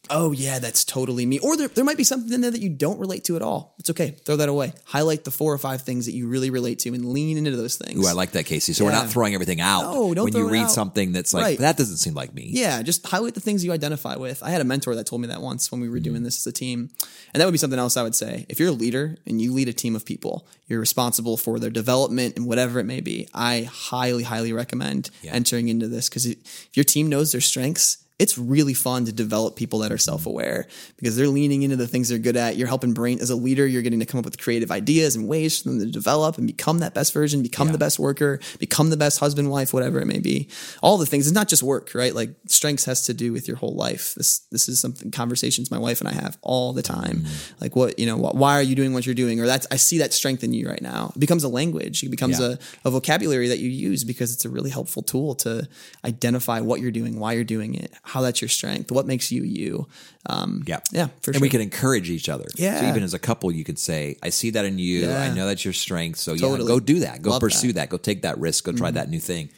oh 0.09 0.31
yeah 0.31 0.59
that's 0.59 0.83
totally 0.83 1.25
me 1.25 1.39
or 1.39 1.55
there, 1.57 1.67
there 1.69 1.83
might 1.83 1.97
be 1.97 2.03
something 2.03 2.31
in 2.33 2.41
there 2.41 2.51
that 2.51 2.61
you 2.61 2.69
don't 2.69 2.99
relate 2.99 3.23
to 3.23 3.35
at 3.35 3.41
all 3.41 3.75
it's 3.79 3.89
okay 3.89 4.11
throw 4.25 4.35
that 4.35 4.49
away 4.49 4.73
highlight 4.85 5.23
the 5.23 5.31
four 5.31 5.53
or 5.53 5.57
five 5.57 5.81
things 5.81 6.05
that 6.05 6.13
you 6.13 6.27
really 6.27 6.49
relate 6.49 6.79
to 6.79 6.93
and 6.93 7.05
lean 7.05 7.37
into 7.37 7.51
those 7.55 7.75
things 7.77 8.03
Ooh, 8.03 8.07
I 8.07 8.13
like 8.13 8.31
that, 8.31 8.45
Casey. 8.45 8.73
So 8.73 8.85
we're 8.85 8.91
not 8.91 9.09
throwing 9.09 9.33
everything 9.33 9.61
out 9.61 9.93
No, 9.93 10.13
don't 10.13 10.25
when 10.25 10.35
you 10.35 10.49
read 10.49 10.63
out. 10.63 10.71
something 10.71 11.11
that's 11.11 11.33
like 11.33 11.43
Right. 11.43 11.57
that 11.59 11.77
doesn't 11.77 11.97
seem 11.97 12.13
like 12.13 12.33
me. 12.33 12.47
Yeah, 12.51 12.81
just 12.81 13.05
highlight 13.05 13.33
the 13.33 13.39
things 13.39 13.63
you 13.63 13.71
identify 13.71 14.15
with. 14.15 14.41
I 14.43 14.49
had 14.49 14.61
a 14.61 14.63
mentor 14.63 14.95
that 14.95 15.05
told 15.05 15.21
me 15.21 15.27
that 15.29 15.41
once 15.41 15.71
when 15.71 15.81
we 15.81 15.89
were 15.89 15.95
Mm-hmm. 15.97 16.03
doing 16.03 16.23
this 16.23 16.37
as 16.39 16.47
a 16.47 16.51
team. 16.51 16.89
And 17.33 17.39
that 17.41 17.45
would 17.45 17.51
be 17.53 17.57
something 17.57 17.79
else 17.79 17.95
I 17.97 18.03
would 18.03 18.15
say. 18.15 18.45
If 18.49 18.59
you're 18.59 18.69
a 18.69 18.73
leader 18.73 19.17
and 19.25 19.41
you 19.41 19.53
lead 19.53 19.67
a 19.69 19.73
team 19.73 19.95
of 19.95 20.05
people, 20.05 20.47
you're 20.67 20.79
responsible 20.79 21.37
for 21.37 21.57
their 21.59 21.69
development 21.69 22.35
and 22.37 22.45
whatever 22.47 22.79
it 22.79 22.85
may 22.85 23.01
be. 23.01 23.27
I 23.33 23.63
highly, 23.71 24.23
highly 24.23 24.51
recommend 24.53 25.09
entering 25.25 25.67
into 25.69 25.87
this 25.87 26.09
because 26.09 26.25
if 26.25 26.37
your 26.73 26.83
team 26.83 27.07
knows 27.09 27.31
their 27.31 27.41
strengths, 27.41 27.97
it's 28.17 28.37
really 28.37 28.73
fun 28.73 29.03
to 29.05 29.11
develop 29.11 29.55
people 29.57 29.79
that 29.79 29.91
are 29.91 29.97
self-aware 29.97 30.67
because 30.97 31.17
they're 31.17 31.27
leaning 31.27 31.63
into 31.63 31.75
the 31.75 31.87
things 31.87 32.07
they're 32.07 32.17
good 32.17 32.37
at. 32.37 32.55
You're 32.55 32.67
helping 32.67 32.93
brain 32.93 33.19
as 33.19 33.29
a 33.29 33.35
leader, 33.35 33.67
you're 33.67 33.81
getting 33.81 33.99
to 33.99 34.05
come 34.05 34.19
up 34.19 34.25
with 34.25 34.37
creative 34.37 34.71
ideas 34.71 35.15
and 35.17 35.27
ways 35.27 35.61
for 35.61 35.69
them 35.69 35.79
to 35.79 35.85
develop 35.87 36.37
and 36.37 36.47
become 36.47 36.79
that 36.79 36.93
best 36.93 37.13
version, 37.13 37.41
become 37.43 37.71
the 37.71 37.77
best 37.77 37.99
worker, 37.99 38.39
become 38.59 38.89
the 38.89 38.95
best 38.97 39.19
husband, 39.19 39.49
wife, 39.51 39.73
whatever 39.73 39.99
it 39.99 40.05
may 40.05 40.19
be. 40.19 40.47
All 40.81 40.97
the 40.97 41.05
things. 41.05 41.27
It's 41.27 41.35
not 41.35 41.49
just 41.49 41.61
work, 41.63 41.91
right? 41.93 42.15
Like 42.15 42.29
strengths 42.47 42.85
has 42.85 43.05
to 43.07 43.13
do 43.13 43.33
with 43.33 43.47
your 43.47 43.57
whole 43.57 43.75
life. 43.75 44.13
This 44.15 44.39
this 44.51 44.69
is 44.69 44.79
something 44.79 45.11
conversations 45.11 45.69
my 45.69 45.77
wife 45.79 45.99
and 45.99 46.07
I 46.07 46.13
have 46.13 46.37
all 46.41 46.71
the 46.71 46.81
time. 46.81 47.17
Mm-hmm. 47.19 47.55
Like 47.61 47.75
what, 47.75 47.99
you 47.99 48.05
know, 48.05 48.17
wh- 48.17 48.35
why 48.35 48.53
are 48.53 48.61
you 48.63 48.75
doing 48.75 48.93
what 48.93 49.05
you're 49.05 49.15
doing? 49.15 49.41
Or 49.41 49.45
that's 49.45 49.67
I 49.71 49.75
see 49.75 49.97
that 49.97 50.13
strength 50.13 50.43
in 50.43 50.53
you 50.53 50.69
right 50.69 50.81
now. 50.81 51.11
It 51.15 51.19
becomes 51.19 51.43
a 51.43 51.49
language. 51.49 52.01
It 52.03 52.09
becomes 52.09 52.39
Yeah. 52.39 52.55
a, 52.85 52.87
a 52.87 52.91
vocabulary 52.91 53.49
that 53.49 53.59
you 53.59 53.69
use 53.69 54.03
because 54.05 54.33
it's 54.33 54.45
a 54.45 54.49
really 54.49 54.69
helpful 54.69 55.01
tool 55.03 55.35
to 55.35 55.67
identify 56.05 56.61
what 56.61 56.79
you're 56.79 56.91
doing, 56.91 57.19
why 57.19 57.33
you're 57.33 57.43
doing 57.43 57.75
it, 57.75 57.91
how 58.05 58.21
that's 58.21 58.41
your 58.41 58.49
strength, 58.49 58.91
what 58.91 59.05
makes 59.07 59.31
you 59.31 59.43
you. 59.43 59.87
Um, 60.27 60.63
Yeah. 60.67 60.79
yeah, 60.91 61.07
for 61.21 61.31
and 61.31 61.35
sure. 61.37 61.41
we 61.41 61.49
can 61.49 61.61
encourage 61.61 62.09
each 62.09 62.29
other. 62.29 62.45
So 62.55 62.63
Yeah. 62.63 62.89
even 62.89 63.03
as 63.03 63.13
a 63.13 63.19
couple, 63.19 63.51
you 63.51 63.63
could 63.63 63.77
say, 63.79 64.17
I 64.23 64.29
see 64.29 64.51
that 64.51 64.63
in 64.65 64.79
you. 64.79 65.01
Yeah. 65.01 65.21
I 65.21 65.33
know 65.33 65.45
that's 65.47 65.63
your 65.65 65.73
strength. 65.73 66.19
So 66.19 66.33
yeah, 66.33 66.57
go 66.57 66.79
do 66.79 66.99
that. 66.99 67.21
Go 67.21 67.31
Love 67.31 67.41
pursue 67.41 67.67
that. 67.73 67.73
that. 67.73 67.89
Go 67.89 67.97
take 67.97 68.21
that 68.23 68.37
risk. 68.39 68.63
Go 68.65 68.71
try 68.71 68.91
that 68.91 69.09
new 69.09 69.19
thing. 69.19 69.49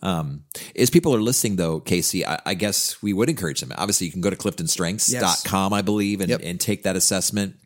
Um, 0.00 0.44
as 0.76 0.90
people 0.90 1.12
are 1.14 1.20
listening 1.20 1.56
though, 1.56 1.80
Casey, 1.80 2.24
I, 2.24 2.40
I 2.46 2.54
guess 2.54 3.02
we 3.02 3.12
would 3.12 3.28
encourage 3.28 3.60
them. 3.60 3.72
Obviously 3.76 4.06
you 4.06 4.12
can 4.12 4.20
go 4.20 4.30
to 4.30 4.36
cliftonstrengths.com, 4.36 5.72
I 5.72 5.82
believe, 5.82 6.20
and, 6.20 6.30
Yep. 6.30 6.40
and 6.44 6.60
take 6.60 6.82
that 6.84 6.96
assessment. 6.96 7.56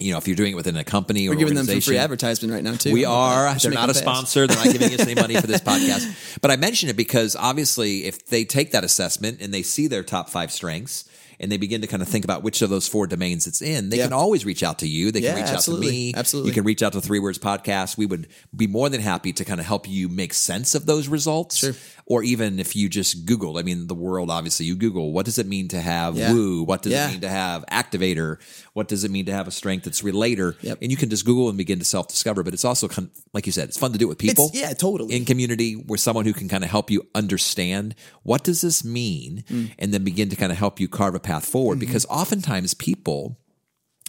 You 0.00 0.12
know, 0.12 0.18
if 0.18 0.26
you're 0.28 0.36
doing 0.36 0.52
it 0.52 0.56
within 0.56 0.76
a 0.76 0.84
company 0.84 1.26
or 1.26 1.32
We're 1.32 1.36
giving 1.36 1.54
them 1.54 1.66
some 1.66 1.80
free 1.80 1.98
advertisement 1.98 2.52
right 2.52 2.62
now 2.62 2.74
too. 2.74 2.92
We 2.92 3.04
are. 3.04 3.54
They're 3.58 3.70
not 3.72 3.90
a 3.90 3.94
sponsor. 3.94 4.46
They're 4.46 4.56
not 4.56 4.72
giving 4.72 4.92
us 4.94 5.00
any 5.00 5.14
money 5.14 5.34
for 5.40 5.46
this 5.46 5.60
podcast. 5.62 6.38
But 6.40 6.50
I 6.50 6.56
mention 6.56 6.88
it 6.88 6.96
because 6.96 7.34
obviously, 7.36 8.04
if 8.06 8.26
they 8.26 8.44
take 8.44 8.72
that 8.72 8.84
assessment 8.84 9.40
and 9.40 9.52
they 9.52 9.62
see 9.62 9.86
their 9.88 10.02
top 10.02 10.28
five 10.30 10.52
strengths 10.52 11.04
and 11.40 11.52
they 11.52 11.56
begin 11.56 11.80
to 11.82 11.86
kind 11.86 12.02
of 12.02 12.08
think 12.08 12.24
about 12.24 12.42
which 12.42 12.62
of 12.62 12.70
those 12.70 12.88
four 12.88 13.06
domains 13.06 13.46
it's 13.46 13.62
in, 13.62 13.90
they 13.90 13.98
Yeah. 13.98 14.04
can 14.06 14.12
always 14.12 14.44
reach 14.44 14.64
out 14.64 14.80
to 14.80 14.88
you. 14.88 15.12
They 15.12 15.20
Yeah, 15.20 15.34
can 15.34 15.42
reach 15.44 15.52
absolutely. 15.52 15.86
out 15.86 15.90
to 15.90 15.94
me. 15.96 16.14
Absolutely. 16.16 16.50
You 16.50 16.54
can 16.54 16.64
reach 16.64 16.82
out 16.82 16.92
to 16.94 17.00
Three 17.00 17.20
Words 17.20 17.38
Podcast. 17.38 17.96
We 17.96 18.06
would 18.06 18.26
be 18.56 18.66
more 18.66 18.88
than 18.88 19.00
happy 19.00 19.32
to 19.34 19.44
kind 19.44 19.60
of 19.60 19.66
help 19.66 19.88
you 19.88 20.08
make 20.08 20.34
sense 20.34 20.74
of 20.74 20.86
those 20.86 21.06
results. 21.06 21.58
Sure. 21.58 21.74
Or 22.06 22.24
even 22.24 22.58
if 22.58 22.74
you 22.74 22.88
just 22.88 23.24
Google, 23.24 23.56
I 23.56 23.62
mean, 23.62 23.86
the 23.86 23.94
world, 23.94 24.30
obviously, 24.30 24.66
you 24.66 24.74
Google, 24.74 25.12
what 25.12 25.26
does 25.26 25.38
it 25.38 25.46
mean 25.46 25.68
to 25.68 25.80
have 25.80 26.16
Yeah. 26.16 26.32
woo? 26.32 26.64
What 26.64 26.82
does 26.82 26.92
it 26.92 27.10
mean 27.12 27.20
to 27.20 27.28
have 27.28 27.64
activator? 27.70 28.38
What 28.78 28.88
does 28.88 29.02
it 29.04 29.10
mean 29.10 29.26
to 29.26 29.32
have 29.32 29.48
a 29.48 29.50
strength 29.50 29.84
that's 29.84 30.02
relator? 30.04 30.54
Yep. 30.62 30.78
And 30.82 30.90
you 30.92 30.96
can 30.96 31.10
just 31.10 31.24
Google 31.26 31.48
and 31.48 31.58
begin 31.58 31.78
to 31.80 31.84
self 31.84 32.06
discover. 32.08 32.42
But 32.44 32.54
it's 32.54 32.64
also, 32.64 32.86
con- 32.88 33.10
like 33.34 33.44
you 33.46 33.52
said, 33.52 33.68
it's 33.68 33.76
fun 33.76 33.92
to 33.92 33.98
do 33.98 34.06
it 34.06 34.08
with 34.08 34.18
people 34.18 34.46
It's, 34.52 34.60
yeah, 34.60 34.72
totally. 34.72 35.16
in 35.16 35.24
community 35.24 35.72
where 35.74 35.98
someone 35.98 36.24
who 36.26 36.32
can 36.32 36.48
kind 36.48 36.62
of 36.64 36.70
help 36.70 36.90
you 36.90 37.02
understand 37.14 37.94
what 38.22 38.44
does 38.44 38.60
this 38.60 38.84
mean 38.84 39.44
Mm. 39.50 39.72
and 39.80 39.92
then 39.92 40.04
begin 40.04 40.28
to 40.30 40.36
kind 40.36 40.52
of 40.52 40.58
help 40.58 40.78
you 40.80 40.88
carve 40.88 41.14
a 41.16 41.20
path 41.20 41.44
forward 41.44 41.74
Mm-hmm. 41.78 41.86
because 41.86 42.06
oftentimes 42.06 42.74
people 42.74 43.38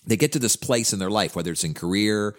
they 0.05 0.17
get 0.17 0.31
to 0.33 0.39
this 0.39 0.55
place 0.55 0.93
in 0.93 0.99
their 0.99 1.09
life 1.09 1.35
whether 1.35 1.51
it's 1.51 1.63
in 1.63 1.73
career 1.73 2.35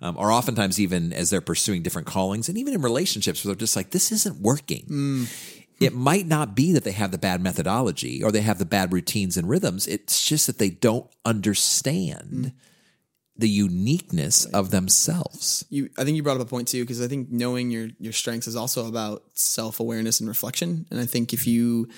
um, 0.00 0.16
or 0.16 0.32
oftentimes 0.32 0.80
even 0.80 1.12
as 1.12 1.30
they're 1.30 1.40
pursuing 1.52 1.82
different 1.82 2.06
callings 2.06 2.48
and 2.48 2.56
even 2.58 2.74
in 2.74 2.82
relationships 2.82 3.44
where 3.44 3.54
they're 3.54 3.58
just 3.60 3.76
like 3.76 3.90
this 3.90 4.10
isn't 4.12 4.40
working 4.40 4.84
Mm. 4.88 5.61
It 5.80 5.94
might 5.94 6.26
not 6.26 6.54
be 6.54 6.72
that 6.72 6.84
they 6.84 6.92
have 6.92 7.10
the 7.10 7.18
bad 7.18 7.40
methodology 7.40 8.22
or 8.22 8.30
they 8.30 8.40
have 8.40 8.58
the 8.58 8.64
bad 8.64 8.92
routines 8.92 9.36
and 9.36 9.48
rhythms. 9.48 9.86
It's 9.86 10.24
just 10.24 10.46
that 10.46 10.58
they 10.58 10.70
don't 10.70 11.10
understand 11.24 12.30
mm. 12.30 12.52
The 13.38 13.48
uniqueness 13.48 14.44
of 14.46 14.70
themselves. 14.70 15.64
you 15.70 15.88
I 15.98 16.04
think 16.04 16.16
you 16.16 16.22
brought 16.22 16.36
up 16.36 16.46
a 16.46 16.50
point 16.50 16.68
too 16.68 16.82
because 16.82 17.00
I 17.00 17.08
think 17.08 17.30
knowing 17.30 17.70
your 17.70 17.88
your 17.98 18.12
strengths 18.12 18.46
is 18.46 18.56
also 18.56 18.86
about 18.88 19.22
self 19.34 19.80
awareness 19.80 20.20
and 20.20 20.28
reflection. 20.28 20.86
And 20.90 21.00
I 21.00 21.06
think 21.06 21.32
if 21.32 21.46
you 21.46 21.88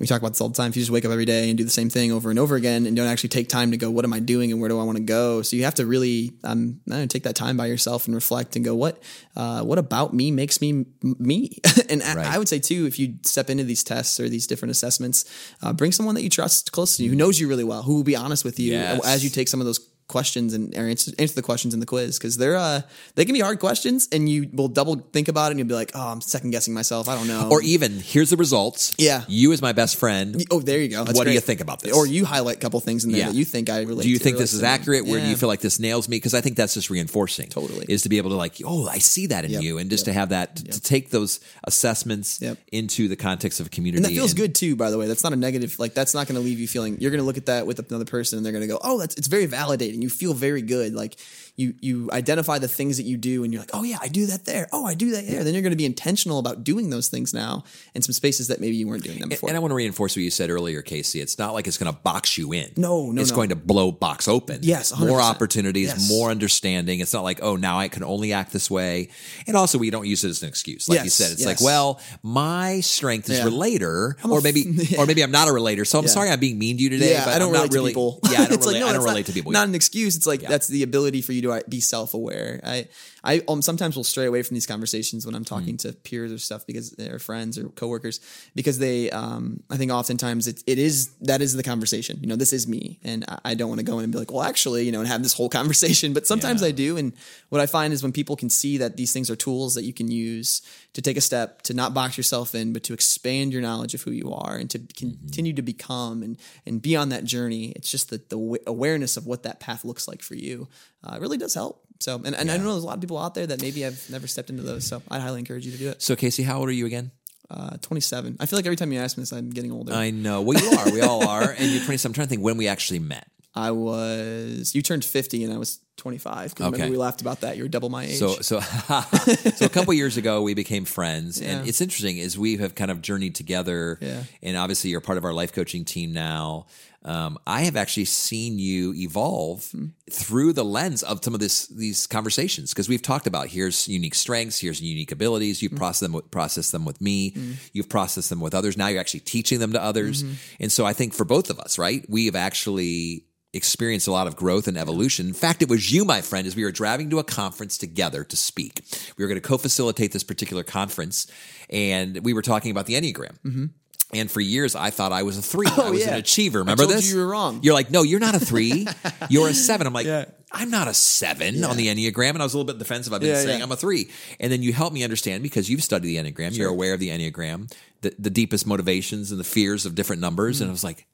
we 0.00 0.06
talk 0.06 0.18
about 0.20 0.30
this 0.30 0.40
all 0.40 0.48
the 0.48 0.54
time, 0.56 0.70
if 0.70 0.76
you 0.76 0.82
just 0.82 0.90
wake 0.90 1.04
up 1.04 1.10
every 1.12 1.26
day 1.26 1.50
and 1.50 1.58
do 1.58 1.62
the 1.64 1.68
same 1.70 1.90
thing 1.90 2.10
over 2.10 2.30
and 2.30 2.38
over 2.38 2.56
again 2.56 2.86
and 2.86 2.96
don't 2.96 3.06
actually 3.06 3.28
take 3.28 3.48
time 3.50 3.70
to 3.70 3.76
go, 3.76 3.90
what 3.90 4.04
am 4.06 4.14
I 4.14 4.18
doing 4.18 4.50
and 4.50 4.58
where 4.58 4.70
do 4.70 4.80
I 4.80 4.82
want 4.84 4.96
to 4.96 5.04
go? 5.04 5.42
So 5.42 5.56
you 5.56 5.64
have 5.64 5.74
to 5.74 5.84
really 5.86 6.32
um, 6.42 6.80
I 6.88 6.92
don't 6.92 7.00
know, 7.02 7.06
take 7.06 7.24
that 7.24 7.36
time 7.36 7.56
by 7.58 7.66
yourself 7.66 8.06
and 8.06 8.14
reflect 8.14 8.56
and 8.56 8.64
go, 8.64 8.74
what 8.74 9.00
uh, 9.36 9.62
what 9.62 9.78
about 9.78 10.12
me 10.14 10.30
makes 10.30 10.60
me 10.60 10.86
me? 11.02 11.58
and 11.88 12.02
I- 12.02 12.34
I 12.34 12.38
would 12.38 12.48
say 12.48 12.58
too, 12.58 12.86
if 12.86 12.98
you 12.98 13.14
step 13.24 13.48
into 13.50 13.62
these 13.64 13.84
tests 13.84 14.18
or 14.18 14.28
these 14.28 14.46
different 14.46 14.70
assessments, 14.70 15.24
uh, 15.62 15.72
bring 15.72 15.92
someone 15.92 16.14
that 16.16 16.22
you 16.22 16.30
trust 16.30 16.72
close 16.72 16.96
to 16.96 17.04
you, 17.04 17.10
who 17.10 17.16
knows 17.16 17.38
you 17.38 17.46
really 17.48 17.64
well, 17.64 17.82
who 17.82 17.94
will 17.96 18.04
be 18.04 18.16
honest 18.16 18.44
with 18.44 18.58
you 18.58 18.72
Yes. 18.72 19.06
as 19.06 19.22
you 19.22 19.30
take 19.30 19.46
some 19.48 19.60
of 19.60 19.66
those 19.66 19.78
questions 20.10 20.52
and 20.52 20.76
or 20.76 20.86
answer, 20.88 21.10
answer 21.18 21.34
the 21.34 21.42
questions 21.42 21.72
in 21.72 21.80
the 21.80 21.86
quiz 21.86 22.18
because 22.18 22.36
they're 22.36 22.56
uh 22.56 22.82
they 23.14 23.24
can 23.24 23.32
be 23.32 23.40
hard 23.40 23.58
questions 23.60 24.08
and 24.12 24.28
you 24.28 24.48
will 24.52 24.68
double 24.68 24.96
think 25.12 25.28
about 25.28 25.46
it 25.46 25.50
and 25.52 25.58
you'll 25.60 25.68
be 25.68 25.74
like 25.74 25.92
oh 25.94 26.08
I'm 26.12 26.20
second 26.20 26.50
guessing 26.50 26.74
myself 26.74 27.08
I 27.08 27.14
don't 27.16 27.28
know 27.28 27.48
Or 27.50 27.62
even, 27.62 27.92
here's 28.00 28.28
the 28.30 28.36
results. 28.36 28.94
Yeah. 28.98 29.24
You, 29.28 29.52
as 29.52 29.62
my 29.62 29.72
best 29.72 29.96
friend, 29.96 30.44
oh 30.50 30.60
there 30.60 30.78
you 30.80 30.88
go 30.88 31.04
That's 31.04 31.16
What 31.18 31.26
do 31.26 31.32
you 31.32 31.40
think 31.40 31.60
about 31.60 31.80
this? 31.80 31.96
or 31.96 32.06
you 32.06 32.24
highlight 32.24 32.56
a 32.56 32.60
couple 32.60 32.78
things 32.80 33.04
in 33.04 33.12
there 33.12 33.20
Yeah. 33.20 33.26
that 33.30 33.34
you 33.36 33.44
think 33.44 33.70
I 33.70 33.82
relate 33.82 34.02
do 34.04 34.10
you 34.10 34.18
to 34.18 34.24
think 34.24 34.36
this 34.38 34.52
is 34.52 34.62
accurate? 34.62 35.06
Where 35.06 35.20
do 35.20 35.26
you 35.26 35.36
feel 35.36 35.48
like 35.48 35.60
this 35.60 35.78
nails 35.80 36.08
me? 36.08 36.16
Because 36.16 36.34
I 36.34 36.40
think 36.42 36.56
that's 36.56 36.74
just 36.74 36.90
reinforcing. 36.90 37.48
Totally. 37.48 37.86
Is 37.88 38.02
to 38.02 38.08
be 38.08 38.18
able 38.18 38.30
to 38.30 38.36
like, 38.36 38.56
oh, 38.64 38.86
I 38.88 38.98
see 38.98 39.26
that 39.28 39.44
in 39.44 39.52
Yep. 39.52 39.62
you. 39.62 39.78
And 39.78 39.88
just 39.90 40.04
to 40.06 40.12
have 40.12 40.28
that, 40.30 40.56
to 40.56 40.80
take 40.80 41.10
those 41.10 41.40
assessments 41.64 42.40
Yep. 42.42 42.58
into 42.72 43.08
the 43.08 43.16
context 43.16 43.60
of 43.60 43.66
a 43.66 43.70
community. 43.70 43.98
and 43.98 44.04
that 44.04 44.16
feels 44.18 44.34
good 44.34 44.54
too 44.54 44.76
by 44.76 44.90
the 44.90 44.98
way 44.98 45.06
that's 45.06 45.22
not 45.24 45.32
a 45.32 45.36
negative 45.36 45.78
like 45.78 45.94
that's 45.94 46.14
not 46.14 46.26
going 46.26 46.34
to 46.34 46.40
leave 46.40 46.58
you 46.58 46.68
feeling 46.68 46.98
you're 47.00 47.10
going 47.10 47.20
to 47.20 47.24
look 47.24 47.36
at 47.36 47.46
that 47.46 47.66
with 47.66 47.78
another 47.90 48.04
person 48.04 48.36
and 48.36 48.44
they're 48.44 48.52
going 48.52 48.62
to 48.62 48.68
go 48.68 48.78
oh 48.82 48.98
that's 48.98 49.14
it's 49.16 49.28
very 49.28 49.46
validating 49.46 49.99
you 50.02 50.08
feel 50.08 50.34
very 50.34 50.62
good 50.62 50.94
like 50.94 51.16
you 51.60 51.74
you 51.80 52.08
identify 52.12 52.58
the 52.58 52.68
things 52.78 52.96
that 52.96 53.04
you 53.04 53.16
do 53.16 53.44
and 53.44 53.52
you're 53.52 53.60
like 53.62 53.70
oh 53.74 53.82
yeah 53.82 53.98
I 54.00 54.08
do 54.08 54.24
that 54.26 54.44
there 54.46 54.66
oh 54.72 54.84
I 54.86 54.94
do 54.94 55.10
that 55.12 55.26
there 55.26 55.44
then 55.44 55.52
you're 55.54 55.62
going 55.62 55.72
to 55.78 55.82
be 55.84 55.84
intentional 55.94 56.38
about 56.38 56.64
doing 56.64 56.90
those 56.90 57.08
things 57.08 57.32
now 57.34 57.64
in 57.94 58.02
some 58.02 58.12
spaces 58.12 58.48
that 58.48 58.60
maybe 58.60 58.76
you 58.76 58.86
weren't 58.88 59.04
doing 59.04 59.18
them 59.20 59.28
before 59.28 59.48
And 59.50 59.56
I 59.56 59.60
want 59.60 59.70
to 59.72 59.76
reinforce 59.76 60.16
what 60.16 60.22
you 60.22 60.30
said 60.30 60.48
earlier, 60.50 60.80
Casey. 60.82 61.20
It's 61.20 61.38
not 61.38 61.52
like 61.54 61.66
it's 61.68 61.78
going 61.78 61.92
to 61.92 61.98
box 62.00 62.38
you 62.38 62.52
in. 62.52 62.72
No, 62.76 63.10
no, 63.12 63.20
It's 63.20 63.30
no. 63.30 63.36
going 63.36 63.50
to 63.50 63.56
blow 63.56 63.92
box 63.92 64.26
open. 64.28 64.60
Yes, 64.62 64.98
more 64.98 65.18
100%. 65.18 65.30
opportunities, 65.30 65.88
Yes. 65.88 66.08
more 66.08 66.30
understanding. 66.30 67.00
It's 67.00 67.12
not 67.12 67.24
like, 67.24 67.40
oh, 67.42 67.56
now 67.56 67.78
I 67.78 67.88
can 67.88 68.02
only 68.04 68.32
act 68.32 68.52
this 68.52 68.70
way. 68.70 69.08
And 69.46 69.56
also, 69.56 69.76
we 69.78 69.90
don't 69.90 70.06
use 70.06 70.24
it 70.24 70.28
as 70.30 70.42
an 70.42 70.48
excuse. 70.48 70.88
Like 70.88 71.04
you 71.04 71.10
said, 71.10 71.32
it's 71.32 71.40
yes. 71.40 71.46
like, 71.46 71.60
well, 71.60 72.00
my 72.22 72.80
strength 72.80 73.28
is 73.30 73.38
Yeah. 73.38 73.44
relator, 73.44 74.16
a 74.24 74.28
or 74.28 74.38
f- 74.38 74.44
maybe, 74.44 74.64
or 74.98 75.06
maybe 75.06 75.22
I'm 75.22 75.30
not 75.30 75.48
a 75.48 75.52
relator. 75.52 75.84
So 75.84 75.98
I'm 75.98 76.04
Yeah. 76.06 76.10
sorry 76.10 76.30
I'm 76.30 76.40
being 76.40 76.58
mean 76.58 76.76
to 76.78 76.82
you 76.82 76.90
today. 76.90 77.12
Yeah, 77.12 77.24
but 77.24 77.34
I 77.34 77.38
don't 77.38 77.48
I'm 77.48 77.54
relate 77.54 77.72
not 77.72 77.82
to 77.82 77.86
people. 77.88 78.20
Yeah, 78.24 78.30
I 78.30 78.44
don't 78.46 78.52
It's 78.54 78.66
like, 78.66 78.74
relate. 78.74 78.80
no, 78.80 78.86
I 78.88 78.92
don't 78.94 79.04
relate 79.04 79.20
not, 79.20 79.26
to 79.26 79.32
people. 79.32 79.52
Not 79.52 79.68
an 79.68 79.74
excuse. 79.74 80.16
It's 80.16 80.26
like 80.26 80.40
that's 80.42 80.68
the 80.68 80.82
ability 80.82 81.22
for 81.22 81.32
you 81.32 81.42
to 81.42 81.49
uh, 81.50 81.60
be 81.68 81.80
self 81.80 82.14
aware. 82.14 82.60
I 82.64 82.88
I 83.22 83.42
um, 83.48 83.60
sometimes 83.62 83.96
will 83.96 84.04
stray 84.04 84.24
away 84.26 84.42
from 84.42 84.54
these 84.54 84.66
conversations 84.66 85.26
when 85.26 85.34
I'm 85.34 85.44
talking 85.44 85.76
Mm-hmm. 85.76 85.90
to 85.90 85.92
peers 85.92 86.32
or 86.32 86.38
stuff 86.38 86.66
because 86.66 86.92
they're 86.92 87.18
friends 87.18 87.58
or 87.58 87.68
coworkers 87.70 88.20
because 88.54 88.78
they 88.78 89.10
um 89.10 89.62
I 89.70 89.76
think 89.76 89.90
oftentimes 89.92 90.46
it, 90.46 90.62
it 90.66 90.78
is 90.78 91.08
that 91.22 91.42
is 91.42 91.54
the 91.54 91.62
conversation. 91.62 92.18
You 92.20 92.28
know, 92.28 92.36
this 92.36 92.52
is 92.52 92.66
me, 92.66 92.98
and 93.04 93.24
I, 93.28 93.38
I 93.50 93.54
don't 93.54 93.68
want 93.68 93.80
to 93.80 93.84
go 93.86 93.98
in 93.98 94.04
and 94.04 94.12
be 94.12 94.18
like, 94.18 94.32
well, 94.32 94.42
actually, 94.42 94.84
you 94.86 94.92
know, 94.92 95.00
and 95.00 95.08
have 95.08 95.22
this 95.22 95.34
whole 95.34 95.48
conversation. 95.60 96.12
But 96.12 96.26
sometimes 96.26 96.62
Yeah. 96.62 96.68
I 96.68 96.70
do, 96.72 96.96
and 96.96 97.12
what 97.50 97.60
I 97.60 97.66
find 97.66 97.92
is 97.92 98.02
when 98.02 98.12
people 98.12 98.36
can 98.36 98.50
see 98.50 98.78
that 98.78 98.96
these 98.96 99.12
things 99.12 99.28
are 99.30 99.36
tools 99.36 99.74
that 99.74 99.84
you 99.84 99.92
can 99.92 100.10
use 100.10 100.62
to 100.94 101.02
take 101.02 101.16
a 101.16 101.20
step 101.20 101.62
to 101.62 101.74
not 101.74 101.94
box 101.94 102.16
yourself 102.16 102.54
in, 102.54 102.72
but 102.72 102.82
to 102.84 102.92
expand 102.94 103.52
your 103.52 103.62
knowledge 103.62 103.94
of 103.94 104.02
who 104.02 104.10
you 104.10 104.32
are 104.32 104.56
and 104.56 104.68
to 104.70 104.78
Mm-hmm. 104.80 105.26
continue 105.26 105.52
to 105.54 105.62
become 105.62 106.22
and 106.22 106.36
and 106.66 106.82
be 106.82 106.96
on 106.96 107.08
that 107.10 107.24
journey. 107.24 107.72
It's 107.76 107.90
just 107.90 108.10
the 108.10 108.18
the 108.28 108.58
awareness 108.66 109.16
of 109.16 109.26
what 109.26 109.42
that 109.44 109.60
path 109.60 109.84
looks 109.84 110.08
like 110.08 110.22
for 110.22 110.34
you. 110.34 110.68
Uh, 111.02 111.16
really 111.20 111.38
does 111.40 111.54
help. 111.54 111.82
So, 112.00 112.16
and, 112.24 112.34
and 112.34 112.50
I 112.50 112.56
know 112.56 112.72
there's 112.72 112.82
a 112.82 112.86
lot 112.86 112.94
of 112.94 113.00
people 113.02 113.18
out 113.18 113.34
there 113.34 113.46
that 113.46 113.60
maybe 113.60 113.82
have 113.82 114.08
never 114.08 114.26
stepped 114.26 114.48
into 114.48 114.62
those. 114.62 114.86
So, 114.86 115.02
I'd 115.10 115.20
highly 115.20 115.38
encourage 115.40 115.66
you 115.66 115.72
to 115.72 115.78
do 115.78 115.88
it. 115.90 116.00
So, 116.00 116.16
Casey, 116.16 116.42
how 116.42 116.58
old 116.60 116.68
are 116.68 116.72
you 116.72 116.86
again? 116.86 117.10
Uh, 117.50 117.76
27. 117.82 118.36
I 118.40 118.46
feel 118.46 118.58
like 118.58 118.64
every 118.64 118.76
time 118.76 118.92
you 118.92 119.00
ask 119.00 119.18
me 119.18 119.22
this, 119.22 119.32
I'm 119.32 119.50
getting 119.50 119.72
older. 119.72 119.92
I 119.92 120.10
know. 120.10 120.40
Well, 120.40 120.58
you 120.58 120.70
are. 120.78 120.92
We 120.92 121.00
all 121.02 121.26
are. 121.26 121.50
And 121.50 121.70
you're 121.72 121.82
27. 121.84 122.10
I'm 122.10 122.14
trying 122.14 122.26
to 122.26 122.30
think 122.30 122.42
when 122.42 122.56
we 122.56 122.68
actually 122.68 123.00
met. 123.00 123.26
I 123.54 123.72
was 123.72 124.74
you 124.74 124.82
turned 124.82 125.04
50 125.04 125.42
and 125.44 125.52
I 125.52 125.58
was 125.58 125.80
25. 125.96 126.54
'cause 126.54 126.66
Okay. 126.68 126.72
Remember 126.72 126.92
we 126.92 126.96
laughed 126.98 127.20
about 127.20 127.40
that. 127.40 127.56
You 127.56 127.64
were 127.64 127.68
double 127.68 127.88
my 127.88 128.04
age. 128.04 128.16
So, 128.18 128.36
so, 128.40 128.60
so 129.56 129.66
a 129.66 129.68
couple 129.72 129.92
years 129.92 130.16
ago, 130.16 130.42
we 130.42 130.54
became 130.54 130.84
friends, 130.84 131.40
and 131.40 131.68
it's 131.68 131.80
interesting 131.80 132.18
is 132.18 132.38
we 132.38 132.56
have 132.58 132.74
kind 132.76 132.90
of 132.92 133.02
journeyed 133.02 133.34
together. 133.34 133.98
Yeah. 134.00 134.22
And 134.42 134.56
obviously, 134.56 134.90
you're 134.90 135.00
part 135.00 135.18
of 135.18 135.24
our 135.24 135.32
life 135.32 135.52
coaching 135.52 135.84
team 135.84 136.12
now. 136.12 136.66
Um, 137.02 137.38
I 137.46 137.62
have 137.62 137.76
actually 137.76 138.04
seen 138.04 138.58
you 138.58 138.92
evolve 138.94 139.70
Hmm. 139.72 139.86
through 140.10 140.52
the 140.52 140.64
lens 140.64 141.02
of 141.02 141.24
some 141.24 141.32
of 141.34 141.40
this 141.40 141.66
these 141.68 142.06
conversations 142.06 142.72
because 142.72 142.90
we've 142.90 143.00
talked 143.00 143.26
about 143.26 143.48
here's 143.48 143.88
unique 143.88 144.14
strengths, 144.14 144.58
here's 144.60 144.82
unique 144.82 145.10
abilities. 145.10 145.62
You 145.62 145.70
process 145.70 146.00
them, 146.00 146.12
with, 146.12 146.30
process 146.30 146.70
them 146.70 146.84
with 146.84 147.00
me. 147.00 147.34
You've 147.72 147.88
processed 147.88 148.28
them 148.28 148.40
with 148.40 148.54
others. 148.54 148.76
Now 148.76 148.88
you're 148.88 149.00
actually 149.00 149.20
teaching 149.20 149.60
them 149.60 149.72
to 149.72 149.82
others, 149.82 150.22
Mm-hmm. 150.22 150.34
and 150.60 150.70
so 150.72 150.84
I 150.84 150.92
think 150.92 151.14
for 151.14 151.24
both 151.24 151.48
of 151.48 151.58
us, 151.58 151.78
right, 151.78 152.04
we 152.08 152.26
have 152.26 152.36
actually 152.36 153.24
experienced 153.52 154.06
a 154.06 154.12
lot 154.12 154.26
of 154.28 154.36
growth 154.36 154.68
and 154.68 154.76
evolution. 154.78 155.26
In 155.26 155.32
fact, 155.34 155.60
it 155.62 155.68
was 155.68 155.90
you, 155.92 156.04
my 156.04 156.20
friend, 156.20 156.46
as 156.46 156.54
we 156.54 156.62
were 156.64 156.70
driving 156.70 157.10
to 157.10 157.18
a 157.18 157.24
conference 157.24 157.76
together 157.78 158.22
to 158.24 158.36
speak. 158.36 158.82
We 159.16 159.24
were 159.24 159.28
going 159.28 159.40
to 159.40 159.48
co-facilitate 159.48 160.12
this 160.12 160.22
particular 160.22 160.62
conference, 160.62 161.26
and 161.68 162.18
we 162.24 162.32
were 162.32 162.42
talking 162.42 162.70
about 162.70 162.86
the 162.86 162.94
Enneagram. 162.94 163.70
And 164.12 164.30
for 164.30 164.40
years, 164.40 164.74
I 164.74 164.90
thought 164.90 165.12
I 165.12 165.22
was 165.22 165.38
a 165.38 165.42
three. 165.42 165.66
I 165.68 165.70
was. 165.70 165.80
Oh, 165.80 165.92
yeah. 165.92 166.08
an 166.14 166.14
achiever. 166.18 166.60
Remember 166.60 166.82
you 166.84 166.88
this? 166.88 167.12
you 167.12 167.18
were 167.18 167.26
wrong. 167.28 167.60
You're 167.62 167.74
like, 167.74 167.90
no, 167.90 168.02
you're 168.02 168.18
not 168.20 168.34
a 168.34 168.40
three. 168.40 168.86
you're 169.30 169.48
a 169.48 169.54
seven. 169.54 169.86
I'm 169.86 169.92
like, 169.92 170.06
Yeah. 170.06 170.24
I'm 170.52 170.68
not 170.70 170.88
a 170.88 170.94
seven 170.94 171.62
on 171.62 171.76
the 171.76 171.86
Enneagram. 171.86 172.30
And 172.30 172.40
I 172.42 172.44
was 172.44 172.54
a 172.54 172.58
little 172.58 172.72
bit 172.72 172.78
defensive. 172.80 173.12
I've 173.12 173.20
been 173.20 173.30
Yeah, 173.30 173.36
saying 173.42 173.58
yeah. 173.58 173.64
I'm 173.64 173.70
a 173.70 173.76
three. 173.76 174.10
And 174.40 174.50
then 174.50 174.62
you 174.64 174.72
help 174.72 174.92
me 174.92 175.04
understand 175.04 175.44
because 175.44 175.70
you've 175.70 175.84
studied 175.84 176.08
the 176.08 176.16
Enneagram. 176.32 176.56
You're 176.56 176.70
aware 176.70 176.92
of 176.92 176.98
the 176.98 177.10
Enneagram, 177.10 177.72
the, 178.00 178.12
the 178.18 178.30
deepest 178.30 178.66
motivations 178.66 179.30
and 179.30 179.38
the 179.38 179.44
fears 179.44 179.86
of 179.86 179.94
different 179.94 180.20
numbers. 180.20 180.60
And 180.60 180.68
I 180.68 180.72
was 180.72 180.82
like, 180.82 181.06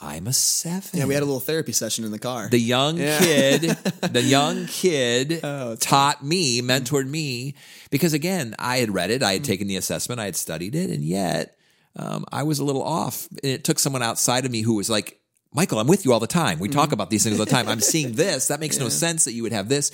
I'm 0.00 0.28
a 0.28 0.32
seven. 0.32 0.80
Mm. 0.92 0.98
yeah, 0.98 1.04
we 1.06 1.14
had 1.14 1.24
a 1.24 1.26
little 1.26 1.40
therapy 1.40 1.72
session 1.72 2.04
in 2.04 2.12
the 2.12 2.20
car. 2.20 2.48
The 2.48 2.60
young 2.60 2.98
Yeah. 2.98 3.18
kid, 3.18 3.62
the 3.62 4.22
young 4.22 4.66
kid 4.68 5.40
Oh, 5.42 5.74
taught 5.74 6.24
me, 6.24 6.62
mentored 6.62 7.08
me, 7.08 7.56
because 7.90 8.12
again, 8.12 8.54
I 8.60 8.76
had 8.76 8.94
read 8.94 9.10
it, 9.10 9.22
Mm. 9.22 9.26
I 9.26 9.32
had 9.32 9.42
taken 9.44 9.66
the 9.66 9.74
assessment, 9.74 10.20
I 10.20 10.26
had 10.26 10.36
studied 10.36 10.76
it, 10.76 10.90
and 10.90 11.02
yet 11.02 11.57
um, 11.96 12.24
I 12.32 12.42
was 12.44 12.58
a 12.58 12.64
little 12.64 12.82
off. 12.82 13.28
And 13.42 13.52
it 13.52 13.64
took 13.64 13.78
someone 13.78 14.02
outside 14.02 14.44
of 14.44 14.50
me 14.50 14.62
who 14.62 14.74
was 14.74 14.88
like, 14.90 15.20
Michael, 15.52 15.78
I'm 15.78 15.86
with 15.86 16.04
you 16.04 16.12
all 16.12 16.20
the 16.20 16.26
time. 16.26 16.58
We 16.58 16.68
Mm. 16.68 16.72
talk 16.72 16.92
about 16.92 17.10
these 17.10 17.24
things 17.24 17.38
all 17.38 17.44
the 17.46 17.50
time. 17.50 17.68
I'm 17.68 17.80
seeing 17.80 18.12
this. 18.24 18.48
That 18.48 18.60
makes 18.60 18.78
no 18.78 18.88
sense 18.88 19.24
that 19.24 19.32
you 19.32 19.42
would 19.44 19.52
have 19.52 19.68
this. 19.68 19.90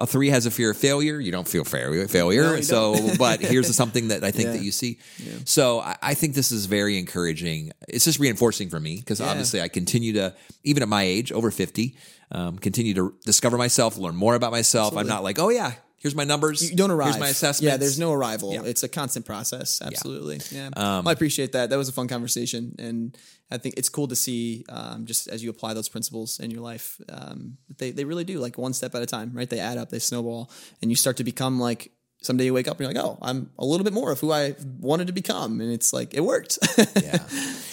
A 0.00 0.06
three 0.06 0.28
has 0.30 0.46
a 0.46 0.50
fear 0.52 0.70
of 0.70 0.76
failure. 0.76 1.18
You 1.18 1.32
don't 1.32 1.48
feel 1.48 1.64
failure. 1.64 2.06
failure. 2.06 2.44
No, 2.54 2.60
so, 2.60 2.94
but 3.18 3.40
here's 3.40 3.74
something 3.74 4.08
that 4.08 4.22
I 4.22 4.30
think 4.30 4.44
Yeah. 4.46 4.52
that 4.52 4.62
you 4.62 4.70
see. 4.70 4.98
So 5.44 5.80
I, 5.80 5.96
I 6.00 6.14
think 6.14 6.34
this 6.34 6.52
is 6.52 6.66
very 6.66 6.98
encouraging. 6.98 7.72
It's 7.88 8.04
just 8.04 8.20
reinforcing 8.20 8.68
for 8.70 8.78
me 8.78 8.96
because 8.98 9.20
obviously 9.20 9.60
I 9.60 9.66
continue 9.66 10.12
to, 10.12 10.36
even 10.62 10.84
at 10.84 10.88
my 10.88 11.02
age, 11.02 11.32
over 11.32 11.50
50, 11.50 11.96
um, 12.30 12.58
continue 12.60 12.94
to 12.94 13.14
discover 13.24 13.58
myself, 13.58 13.96
learn 13.96 14.14
more 14.14 14.36
about 14.36 14.52
myself. 14.52 14.96
I'm 14.96 15.08
not 15.08 15.24
like, 15.24 15.40
oh 15.40 15.48
yeah, 15.48 15.72
here's 15.98 16.14
my 16.14 16.24
numbers. 16.24 16.70
you 16.70 16.76
don't 16.76 16.90
arrive. 16.90 17.08
Here's 17.14 17.20
my 17.20 17.28
assessment. 17.28 17.70
Yeah, 17.70 17.76
there's 17.76 17.98
no 17.98 18.12
arrival. 18.12 18.52
Yeah. 18.52 18.62
It's 18.64 18.82
a 18.82 18.88
constant 18.88 19.26
process. 19.26 19.80
Absolutely. 19.82 20.40
Yeah. 20.50 20.68
Um, 20.76 21.04
well, 21.04 21.08
I 21.08 21.12
appreciate 21.12 21.52
that. 21.52 21.70
That 21.70 21.76
was 21.76 21.88
a 21.88 21.92
fun 21.92 22.08
conversation, 22.08 22.74
and 22.78 23.16
I 23.50 23.58
think 23.58 23.76
it's 23.76 23.88
cool 23.88 24.08
to 24.08 24.16
see 24.16 24.64
um, 24.68 25.06
just 25.06 25.28
as 25.28 25.42
you 25.42 25.50
apply 25.50 25.74
those 25.74 25.88
principles 25.88 26.40
in 26.40 26.50
your 26.50 26.62
life, 26.62 27.00
um, 27.08 27.58
they 27.78 27.90
they 27.90 28.04
really 28.04 28.24
do 28.24 28.38
like 28.38 28.58
one 28.58 28.72
step 28.72 28.94
at 28.94 29.02
a 29.02 29.06
time. 29.06 29.32
Right? 29.32 29.48
They 29.48 29.60
add 29.60 29.78
up. 29.78 29.90
They 29.90 29.98
snowball, 29.98 30.50
and 30.82 30.90
you 30.90 30.96
start 30.96 31.16
to 31.18 31.24
become 31.24 31.58
like. 31.60 31.92
Someday 32.20 32.46
you 32.46 32.54
wake 32.54 32.66
up 32.66 32.80
and 32.80 32.80
you're 32.80 32.92
like, 32.92 33.04
oh, 33.04 33.16
I'm 33.22 33.50
a 33.58 33.64
little 33.64 33.84
bit 33.84 33.92
more 33.92 34.10
of 34.10 34.18
who 34.18 34.32
I 34.32 34.56
wanted 34.80 35.06
to 35.06 35.12
become, 35.12 35.60
and 35.60 35.72
it's 35.72 35.92
like 35.92 36.14
it 36.14 36.20
worked. 36.20 36.58
Yeah. 37.02 37.18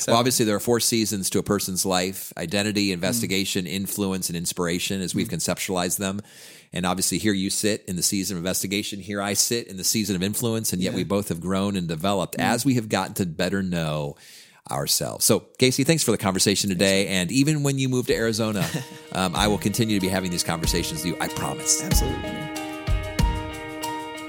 Well, 0.08 0.18
obviously, 0.18 0.46
there 0.46 0.56
are 0.56 0.60
four 0.60 0.80
seasons 0.80 1.32
to 1.32 1.40
a 1.40 1.44
person's 1.44 1.84
life 1.86 2.32
identity, 2.38 2.88
mm-hmm. 2.88 2.96
investigation, 2.96 3.66
influence, 3.66 4.30
and 4.30 4.38
inspiration 4.38 5.02
as 5.02 5.16
we've 5.16 5.28
mm-hmm. 5.28 5.36
conceptualized 5.36 5.98
them. 5.98 6.22
And 6.72 6.86
obviously, 6.86 7.18
here 7.18 7.34
you 7.34 7.50
sit 7.50 7.84
in 7.88 7.96
the 7.96 8.04
season 8.04 8.38
of 8.38 8.42
investigation. 8.42 9.00
Here 9.00 9.22
I 9.22 9.34
sit 9.34 9.68
in 9.68 9.78
the 9.78 9.84
season 9.84 10.16
of 10.16 10.22
influence. 10.22 10.74
And 10.74 10.82
yet, 10.82 10.94
we 10.94 11.04
both 11.04 11.30
have 11.30 11.42
grown 11.42 11.76
and 11.76 11.88
developed 11.88 12.36
mm-hmm. 12.36 12.54
as 12.54 12.66
we 12.66 12.76
have 12.76 12.88
gotten 12.88 13.16
to 13.16 13.26
better 13.26 13.64
know 13.64 14.16
ourselves. 14.70 15.26
So, 15.26 15.40
Casey, 15.58 15.84
thanks 15.84 16.04
for 16.04 16.12
the 16.12 16.18
conversation 16.18 16.70
today. 16.70 17.08
And 17.08 17.32
even 17.32 17.64
when 17.64 17.80
you 17.80 17.90
move 17.90 18.08
to 18.08 18.16
Arizona, 18.16 18.68
um, 19.14 19.36
I 19.36 19.48
will 19.48 19.58
continue 19.58 20.00
to 20.00 20.02
be 20.02 20.10
having 20.10 20.32
these 20.32 20.44
conversations 20.44 21.04
with 21.04 21.14
you. 21.14 21.18
I 21.22 21.30
promise. 21.30 21.84
Absolutely. 21.84 22.45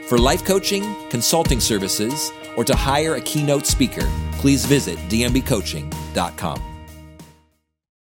For 0.07 0.19
life 0.19 0.45
coaching, 0.45 0.85
consulting 1.11 1.59
services, 1.59 2.31
or 2.57 2.65
to 2.65 2.77
hire 2.77 3.17
a 3.17 3.21
keynote 3.21 3.67
speaker, 3.67 4.09
please 4.39 4.65
visit 4.65 4.99
dmbcoaching.com. 5.09 6.75